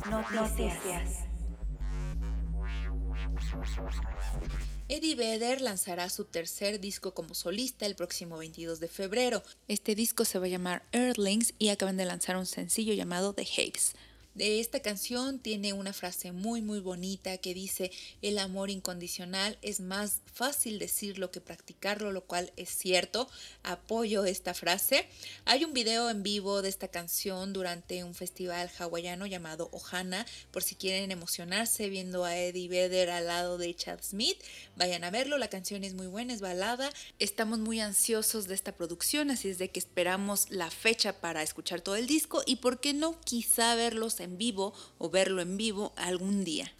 Noticias. 0.09 1.32
Eddie 4.89 5.15
Vedder 5.15 5.61
lanzará 5.61 6.09
su 6.09 6.25
tercer 6.25 6.79
disco 6.79 7.13
como 7.13 7.33
solista 7.33 7.85
el 7.85 7.95
próximo 7.95 8.37
22 8.37 8.79
de 8.79 8.87
febrero. 8.87 9.43
Este 9.67 9.95
disco 9.95 10.25
se 10.25 10.39
va 10.39 10.45
a 10.45 10.49
llamar 10.49 10.83
Earthlings 10.91 11.53
y 11.57 11.69
acaban 11.69 11.97
de 11.97 12.05
lanzar 12.05 12.37
un 12.37 12.45
sencillo 12.45 12.93
llamado 12.93 13.33
The 13.33 13.47
Haves 13.57 13.95
de 14.35 14.59
esta 14.59 14.81
canción 14.81 15.39
tiene 15.39 15.73
una 15.73 15.93
frase 15.93 16.31
muy 16.31 16.61
muy 16.61 16.79
bonita 16.79 17.37
que 17.37 17.53
dice 17.53 17.91
el 18.21 18.39
amor 18.39 18.69
incondicional 18.69 19.57
es 19.61 19.79
más 19.79 20.21
fácil 20.33 20.79
decirlo 20.79 21.31
que 21.31 21.41
practicarlo, 21.41 22.11
lo 22.11 22.25
cual 22.25 22.51
es 22.57 22.69
cierto. 22.69 23.29
Apoyo 23.63 24.25
esta 24.25 24.53
frase. 24.53 25.07
Hay 25.45 25.63
un 25.63 25.73
video 25.73 26.09
en 26.09 26.23
vivo 26.23 26.61
de 26.61 26.69
esta 26.69 26.87
canción 26.87 27.53
durante 27.53 28.03
un 28.03 28.15
festival 28.15 28.69
hawaiano 28.77 29.25
llamado 29.25 29.69
Ohana, 29.71 30.25
por 30.51 30.63
si 30.63 30.75
quieren 30.75 31.11
emocionarse 31.11 31.89
viendo 31.89 32.25
a 32.25 32.37
Eddie 32.37 32.67
Vedder 32.67 33.09
al 33.09 33.27
lado 33.27 33.57
de 33.57 33.75
Chad 33.75 33.99
Smith, 34.03 34.37
vayan 34.75 35.03
a 35.03 35.11
verlo. 35.11 35.37
La 35.37 35.49
canción 35.49 35.83
es 35.83 35.93
muy 35.93 36.07
buena, 36.07 36.33
es 36.33 36.41
balada. 36.41 36.89
Estamos 37.19 37.59
muy 37.59 37.79
ansiosos 37.79 38.47
de 38.47 38.55
esta 38.55 38.75
producción, 38.75 39.31
así 39.31 39.49
es 39.49 39.57
de 39.57 39.69
que 39.69 39.79
esperamos 39.79 40.49
la 40.49 40.71
fecha 40.71 41.21
para 41.21 41.43
escuchar 41.43 41.81
todo 41.81 41.95
el 41.95 42.07
disco 42.07 42.43
y 42.45 42.57
por 42.57 42.79
qué 42.79 42.93
no 42.93 43.19
quizá 43.21 43.75
verlos 43.75 44.19
en 44.23 44.37
vivo 44.37 44.73
o 44.97 45.09
verlo 45.09 45.41
en 45.41 45.57
vivo 45.57 45.93
algún 45.95 46.43
día. 46.43 46.71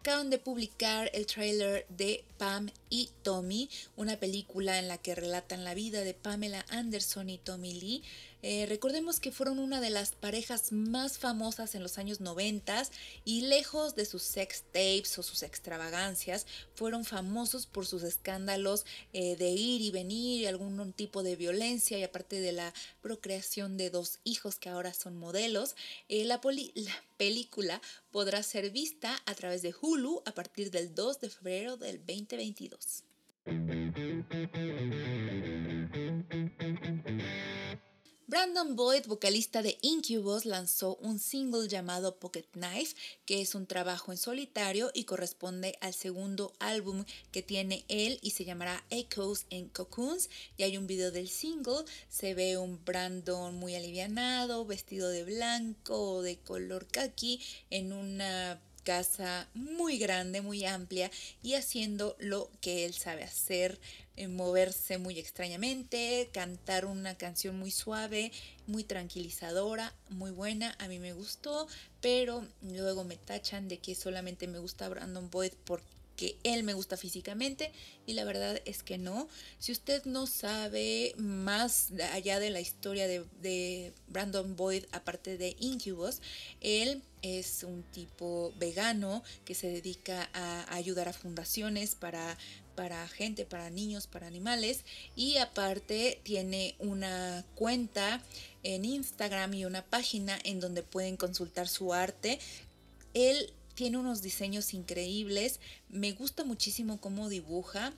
Acaban 0.00 0.30
de 0.30 0.38
publicar 0.38 1.10
el 1.12 1.26
trailer 1.26 1.86
de 1.90 2.24
Pam 2.38 2.70
y 2.88 3.10
Tommy, 3.22 3.68
una 3.96 4.16
película 4.16 4.78
en 4.78 4.88
la 4.88 4.96
que 4.96 5.14
relatan 5.14 5.64
la 5.64 5.74
vida 5.74 6.00
de 6.00 6.14
Pamela 6.14 6.64
Anderson 6.70 7.28
y 7.28 7.36
Tommy 7.36 7.74
Lee, 7.74 8.02
eh, 8.42 8.66
recordemos 8.68 9.20
que 9.20 9.32
fueron 9.32 9.58
una 9.58 9.80
de 9.80 9.90
las 9.90 10.12
parejas 10.12 10.72
más 10.72 11.18
famosas 11.18 11.74
en 11.74 11.82
los 11.82 11.98
años 11.98 12.20
90 12.20 12.68
y 13.24 13.42
lejos 13.42 13.94
de 13.94 14.04
sus 14.04 14.22
sex 14.22 14.64
tapes 14.72 15.18
o 15.18 15.22
sus 15.22 15.42
extravagancias, 15.42 16.46
fueron 16.74 17.04
famosos 17.04 17.66
por 17.66 17.86
sus 17.86 18.02
escándalos 18.02 18.84
eh, 19.12 19.36
de 19.36 19.48
ir 19.48 19.80
y 19.80 19.90
venir 19.90 20.42
y 20.42 20.46
algún 20.46 20.92
tipo 20.92 21.22
de 21.22 21.36
violencia 21.36 21.98
y 21.98 22.04
aparte 22.04 22.40
de 22.40 22.52
la 22.52 22.72
procreación 23.00 23.76
de 23.76 23.90
dos 23.90 24.20
hijos 24.24 24.58
que 24.58 24.68
ahora 24.68 24.92
son 24.92 25.18
modelos. 25.18 25.74
Eh, 26.08 26.24
la, 26.24 26.40
la 26.74 27.04
película 27.16 27.80
podrá 28.10 28.42
ser 28.42 28.70
vista 28.70 29.20
a 29.26 29.34
través 29.34 29.62
de 29.62 29.74
Hulu 29.80 30.22
a 30.24 30.32
partir 30.32 30.70
del 30.70 30.94
2 30.94 31.20
de 31.20 31.30
febrero 31.30 31.76
del 31.76 31.98
2022. 31.98 33.04
Brandon 38.38 38.76
Boyd, 38.76 39.06
vocalista 39.06 39.62
de 39.62 39.78
Incubus, 39.82 40.44
lanzó 40.44 40.94
un 41.00 41.18
single 41.18 41.66
llamado 41.66 42.20
Pocket 42.20 42.46
Knife, 42.52 42.94
que 43.26 43.40
es 43.40 43.56
un 43.56 43.66
trabajo 43.66 44.12
en 44.12 44.16
solitario 44.16 44.92
y 44.94 45.06
corresponde 45.06 45.76
al 45.80 45.92
segundo 45.92 46.52
álbum 46.60 47.04
que 47.32 47.42
tiene 47.42 47.84
él 47.88 48.20
y 48.22 48.30
se 48.30 48.44
llamará 48.44 48.84
Echoes 48.90 49.46
and 49.50 49.72
Cocoons. 49.72 50.30
Y 50.56 50.62
hay 50.62 50.76
un 50.76 50.86
video 50.86 51.10
del 51.10 51.28
single, 51.28 51.84
se 52.08 52.34
ve 52.34 52.56
un 52.58 52.78
Brandon 52.84 53.56
muy 53.56 53.74
alivianado, 53.74 54.64
vestido 54.64 55.08
de 55.08 55.24
blanco 55.24 56.00
o 56.00 56.22
de 56.22 56.38
color 56.38 56.86
khaki 56.86 57.40
en 57.70 57.92
una 57.92 58.62
casa 58.88 59.46
muy 59.52 59.98
grande, 59.98 60.40
muy 60.40 60.64
amplia 60.64 61.10
y 61.42 61.56
haciendo 61.56 62.16
lo 62.18 62.50
que 62.62 62.86
él 62.86 62.94
sabe 62.94 63.22
hacer, 63.22 63.78
moverse 64.30 64.96
muy 64.96 65.18
extrañamente, 65.18 66.30
cantar 66.32 66.86
una 66.86 67.14
canción 67.14 67.58
muy 67.58 67.70
suave, 67.70 68.32
muy 68.66 68.84
tranquilizadora, 68.84 69.92
muy 70.08 70.30
buena, 70.30 70.74
a 70.78 70.88
mí 70.88 70.98
me 70.98 71.12
gustó, 71.12 71.68
pero 72.00 72.46
luego 72.62 73.04
me 73.04 73.18
tachan 73.18 73.68
de 73.68 73.76
que 73.76 73.94
solamente 73.94 74.46
me 74.46 74.58
gusta 74.58 74.88
Brandon 74.88 75.28
Boyd 75.28 75.52
porque 75.64 75.97
él 76.42 76.62
me 76.62 76.74
gusta 76.74 76.96
físicamente 76.96 77.72
y 78.06 78.14
la 78.14 78.24
verdad 78.24 78.60
es 78.64 78.82
que 78.82 78.98
no. 78.98 79.28
Si 79.58 79.72
usted 79.72 80.04
no 80.04 80.26
sabe 80.26 81.14
más 81.16 81.92
allá 82.12 82.40
de 82.40 82.50
la 82.50 82.60
historia 82.60 83.06
de, 83.06 83.24
de 83.40 83.92
Brandon 84.08 84.56
Boyd, 84.56 84.84
aparte 84.92 85.38
de 85.38 85.56
Incubus, 85.58 86.20
él 86.60 87.02
es 87.22 87.64
un 87.64 87.82
tipo 87.82 88.52
vegano 88.58 89.22
que 89.44 89.54
se 89.54 89.68
dedica 89.68 90.30
a 90.32 90.74
ayudar 90.74 91.08
a 91.08 91.12
fundaciones 91.12 91.94
para 91.94 92.36
para 92.78 93.08
gente, 93.08 93.44
para 93.44 93.70
niños, 93.70 94.06
para 94.06 94.28
animales. 94.28 94.84
Y 95.16 95.38
aparte 95.38 96.20
tiene 96.22 96.76
una 96.78 97.44
cuenta 97.56 98.22
en 98.62 98.84
Instagram 98.84 99.52
y 99.54 99.64
una 99.64 99.84
página 99.84 100.38
en 100.44 100.60
donde 100.60 100.84
pueden 100.84 101.16
consultar 101.16 101.66
su 101.66 101.92
arte. 101.92 102.38
Él 103.14 103.52
tiene 103.78 103.96
unos 103.96 104.22
diseños 104.22 104.74
increíbles. 104.74 105.60
Me 105.88 106.10
gusta 106.10 106.42
muchísimo 106.42 107.00
cómo 107.00 107.28
dibuja. 107.28 107.92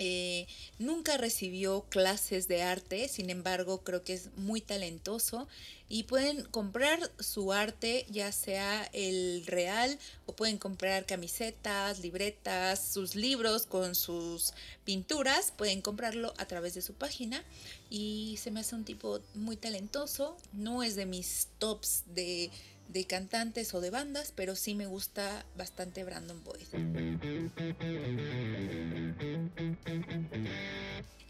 Eh, 0.00 0.48
nunca 0.80 1.16
recibió 1.16 1.82
clases 1.90 2.48
de 2.48 2.62
arte, 2.62 3.06
sin 3.06 3.30
embargo 3.30 3.84
creo 3.84 4.02
que 4.02 4.14
es 4.14 4.30
muy 4.36 4.60
talentoso 4.60 5.46
y 5.88 6.04
pueden 6.04 6.42
comprar 6.46 6.98
su 7.20 7.52
arte, 7.52 8.04
ya 8.10 8.32
sea 8.32 8.82
el 8.92 9.46
real 9.46 9.96
o 10.26 10.34
pueden 10.34 10.58
comprar 10.58 11.06
camisetas, 11.06 12.00
libretas, 12.00 12.84
sus 12.92 13.14
libros 13.14 13.64
con 13.66 13.94
sus 13.94 14.54
pinturas, 14.84 15.52
pueden 15.56 15.82
comprarlo 15.82 16.34
a 16.36 16.46
través 16.46 16.74
de 16.74 16.82
su 16.82 16.94
página 16.94 17.44
y 17.90 18.40
se 18.42 18.50
me 18.50 18.58
hace 18.58 18.74
un 18.74 18.84
tipo 18.84 19.20
muy 19.34 19.54
talentoso, 19.56 20.36
no 20.52 20.82
es 20.82 20.96
de 20.96 21.06
mis 21.06 21.46
tops 21.60 22.02
de 22.12 22.50
de 22.88 23.06
cantantes 23.06 23.72
o 23.74 23.80
de 23.80 23.90
bandas, 23.90 24.32
pero 24.34 24.56
sí 24.56 24.74
me 24.74 24.86
gusta 24.86 25.44
bastante 25.56 26.04
Brandon 26.04 26.42
Boyd. 26.44 26.66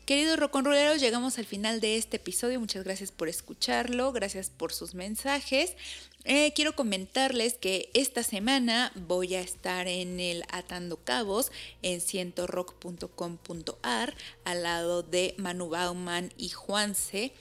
Queridos 0.04 0.38
rock'n'rolleros, 0.38 1.00
llegamos 1.00 1.38
al 1.38 1.46
final 1.46 1.80
de 1.80 1.96
este 1.96 2.16
episodio. 2.16 2.58
Muchas 2.58 2.82
gracias 2.82 3.12
por 3.12 3.28
escucharlo, 3.28 4.12
gracias 4.12 4.50
por 4.50 4.72
sus 4.72 4.94
mensajes. 4.94 5.76
Eh, 6.24 6.52
quiero 6.54 6.76
comentarles 6.76 7.54
que 7.54 7.90
esta 7.94 8.22
semana 8.22 8.92
voy 8.94 9.34
a 9.34 9.40
estar 9.40 9.88
en 9.88 10.20
el 10.20 10.44
Atando 10.50 11.02
Cabos 11.02 11.50
en 11.82 12.00
cientorock.com.ar 12.00 14.14
al 14.44 14.62
lado 14.62 15.02
de 15.02 15.34
Manu 15.38 15.68
Bauman 15.68 16.32
y 16.36 16.50
Juanse. 16.50 17.32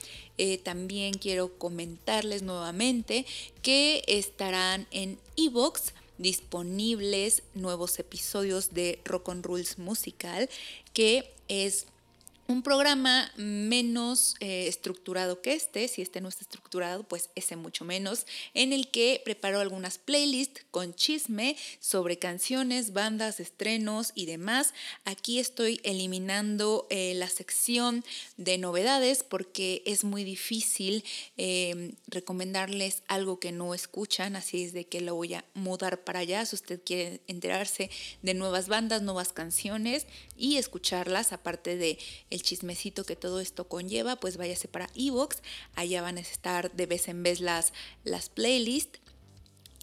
Eh, 0.44 0.58
también 0.58 1.14
quiero 1.14 1.56
comentarles 1.60 2.42
nuevamente 2.42 3.28
que 3.62 4.04
estarán 4.08 4.88
en 4.90 5.20
Evox 5.38 5.94
disponibles 6.18 7.44
nuevos 7.54 8.00
episodios 8.00 8.74
de 8.74 8.98
Rock 9.06 9.30
on 9.30 9.44
Rules 9.44 9.78
Musical, 9.78 10.50
que 10.94 11.32
es 11.48 11.86
un 12.52 12.64
programa 12.64 13.32
menos 13.38 14.36
eh, 14.42 14.68
estructurado 14.68 15.42
que 15.42 15.54
este, 15.54 15.88
si 15.88 16.02
este 16.02 16.22
no 16.22 16.30
está 16.30 16.42
estructurado, 16.42 17.04
pues 17.04 17.30
ese 17.36 17.56
mucho 17.56 17.86
menos, 17.86 18.26
en 18.54 18.74
el 18.74 18.90
que 18.90 19.22
preparo 19.24 19.60
algunas 19.60 19.98
playlists 19.98 20.66
con 20.70 20.94
chisme 20.94 21.56
sobre 21.80 22.20
canciones, 22.20 22.94
bandas, 22.94 23.40
estrenos 23.40 24.12
y 24.16 24.26
demás. 24.26 24.74
Aquí 25.06 25.40
estoy 25.40 25.80
eliminando 25.84 26.88
eh, 26.90 27.14
la 27.16 27.30
sección 27.30 28.04
de 28.38 28.58
novedades 28.58 29.24
porque 29.24 29.82
es 29.86 30.04
muy 30.04 30.24
difícil 30.24 31.04
em, 31.38 31.94
recomendarles 32.08 33.04
algo 33.08 33.40
que 33.40 33.52
no 33.52 33.74
escuchan, 33.74 34.36
así 34.36 34.64
es 34.64 34.74
de 34.74 34.86
que 34.86 35.02
lo 35.02 35.16
voy 35.16 35.36
a 35.36 35.46
mudar 35.54 36.04
para 36.04 36.20
allá. 36.20 36.46
Si 36.46 36.56
usted 36.56 36.82
quiere 36.84 37.22
enterarse 37.28 37.90
de 38.22 38.34
nuevas 38.34 38.68
bandas, 38.68 39.02
nuevas 39.02 39.32
canciones 39.32 40.06
y 40.36 40.58
escucharlas, 40.58 41.32
aparte 41.32 41.78
de 41.78 41.98
el 42.30 42.41
chismecito 42.42 43.04
que 43.04 43.16
todo 43.16 43.40
esto 43.40 43.68
conlleva, 43.68 44.16
pues 44.16 44.38
váyase 44.38 44.68
para 44.68 44.90
Evox, 44.96 45.38
allá 45.76 46.02
van 46.02 46.18
a 46.18 46.22
estar 46.22 46.72
de 46.72 46.86
vez 46.86 47.08
en 47.08 47.24
vez 47.24 47.40
las, 47.40 47.74
las 48.04 48.30
playlists. 48.30 49.00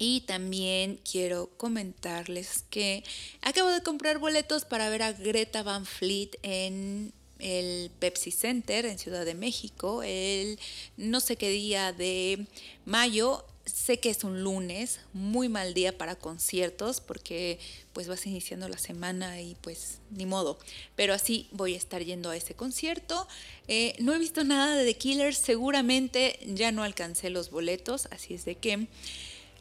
Y 0.01 0.21
también 0.21 1.01
quiero 1.03 1.49
comentarles 1.57 2.63
que 2.69 3.03
acabo 3.41 3.69
de 3.69 3.83
comprar 3.83 4.17
boletos 4.17 4.63
para 4.63 4.89
ver 4.89 5.03
a 5.03 5.11
Greta 5.11 5.61
Van 5.61 5.85
Fleet 5.85 6.37
en 6.41 7.11
el 7.39 7.89
Pepsi 7.99 8.31
Center 8.31 8.85
en 8.85 8.99
Ciudad 8.99 9.25
de 9.25 9.33
México 9.33 10.03
el 10.03 10.59
no 10.97 11.19
sé 11.19 11.37
qué 11.37 11.49
día 11.49 11.93
de 11.93 12.45
mayo 12.85 13.45
Sé 13.73 13.99
que 13.99 14.09
es 14.09 14.23
un 14.23 14.43
lunes, 14.43 14.99
muy 15.13 15.49
mal 15.49 15.73
día 15.73 15.97
para 15.97 16.15
conciertos 16.15 17.01
porque 17.01 17.59
pues 17.93 18.07
vas 18.07 18.25
iniciando 18.25 18.67
la 18.67 18.77
semana 18.77 19.41
y 19.41 19.55
pues 19.61 19.99
ni 20.11 20.25
modo. 20.25 20.57
Pero 20.95 21.13
así 21.13 21.47
voy 21.51 21.75
a 21.75 21.77
estar 21.77 22.03
yendo 22.03 22.29
a 22.29 22.37
ese 22.37 22.55
concierto. 22.55 23.27
Eh, 23.67 23.95
no 23.99 24.13
he 24.13 24.19
visto 24.19 24.43
nada 24.43 24.75
de 24.75 24.85
The 24.85 24.97
Killers, 24.97 25.37
seguramente 25.37 26.39
ya 26.47 26.71
no 26.71 26.83
alcancé 26.83 27.29
los 27.29 27.51
boletos, 27.51 28.07
así 28.11 28.33
es 28.33 28.45
de 28.45 28.55
que 28.55 28.87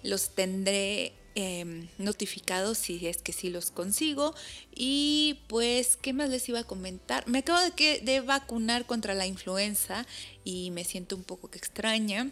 los 0.02 0.30
tendré 0.30 1.12
em, 1.34 1.88
notificados 1.98 2.78
si 2.78 3.06
es 3.06 3.18
que 3.18 3.32
sí 3.32 3.50
los 3.50 3.70
consigo. 3.70 4.34
Y 4.74 5.40
pues, 5.48 5.96
¿qué 5.96 6.12
más 6.12 6.30
les 6.30 6.48
iba 6.48 6.60
a 6.60 6.64
comentar? 6.64 7.26
Me 7.28 7.38
acabo 7.40 7.60
de, 7.60 8.00
de 8.00 8.20
vacunar 8.20 8.86
contra 8.86 9.14
la 9.14 9.26
influenza 9.26 10.06
y 10.44 10.70
me 10.70 10.84
siento 10.84 11.16
un 11.16 11.24
poco 11.24 11.50
extraña. 11.52 12.30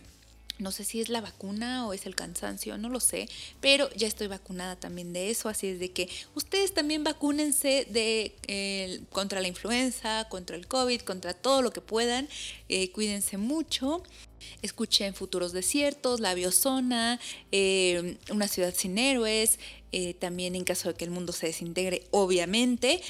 No 0.58 0.72
sé 0.72 0.84
si 0.84 1.00
es 1.00 1.10
la 1.10 1.20
vacuna 1.20 1.86
o 1.86 1.92
es 1.92 2.06
el 2.06 2.14
cansancio, 2.14 2.78
no 2.78 2.88
lo 2.88 2.98
sé, 2.98 3.28
pero 3.60 3.90
ya 3.94 4.06
estoy 4.06 4.26
vacunada 4.26 4.76
también 4.76 5.12
de 5.12 5.30
eso, 5.30 5.50
así 5.50 5.66
es 5.66 5.78
de 5.78 5.92
que 5.92 6.08
ustedes 6.34 6.72
también 6.72 7.04
vacúnense 7.04 7.86
de, 7.90 9.02
contra 9.10 9.40
la 9.40 9.48
influenza, 9.48 10.26
contra 10.30 10.56
el 10.56 10.66
COVID, 10.66 11.02
contra 11.02 11.34
todo 11.34 11.60
lo 11.60 11.72
que 11.72 11.82
puedan, 11.82 12.28
eh, 12.68 12.90
cuídense 12.90 13.36
mucho. 13.36 14.02
Escuchen 14.62 15.14
Futuros 15.14 15.52
Desiertos, 15.52 16.20
La 16.20 16.34
Biozona, 16.34 17.20
eh, 17.52 18.16
Una 18.30 18.48
Ciudad 18.48 18.72
sin 18.74 18.96
Héroes, 18.96 19.58
eh, 19.92 20.14
también 20.14 20.54
en 20.54 20.64
caso 20.64 20.88
de 20.88 20.94
que 20.94 21.04
el 21.04 21.10
mundo 21.10 21.32
se 21.32 21.46
desintegre, 21.46 22.06
obviamente. 22.10 23.02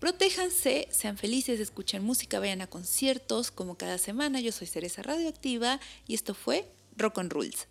Protéjanse, 0.00 0.88
sean 0.90 1.16
felices, 1.16 1.58
escuchen 1.58 2.04
música, 2.04 2.38
vayan 2.38 2.60
a 2.60 2.66
conciertos 2.66 3.50
como 3.50 3.76
cada 3.76 3.96
semana. 3.96 4.40
Yo 4.40 4.52
soy 4.52 4.66
Cereza 4.66 5.02
Radioactiva 5.02 5.80
y 6.06 6.14
esto 6.14 6.34
fue 6.34 6.66
Rock 6.98 7.18
and 7.18 7.34
Rules. 7.34 7.66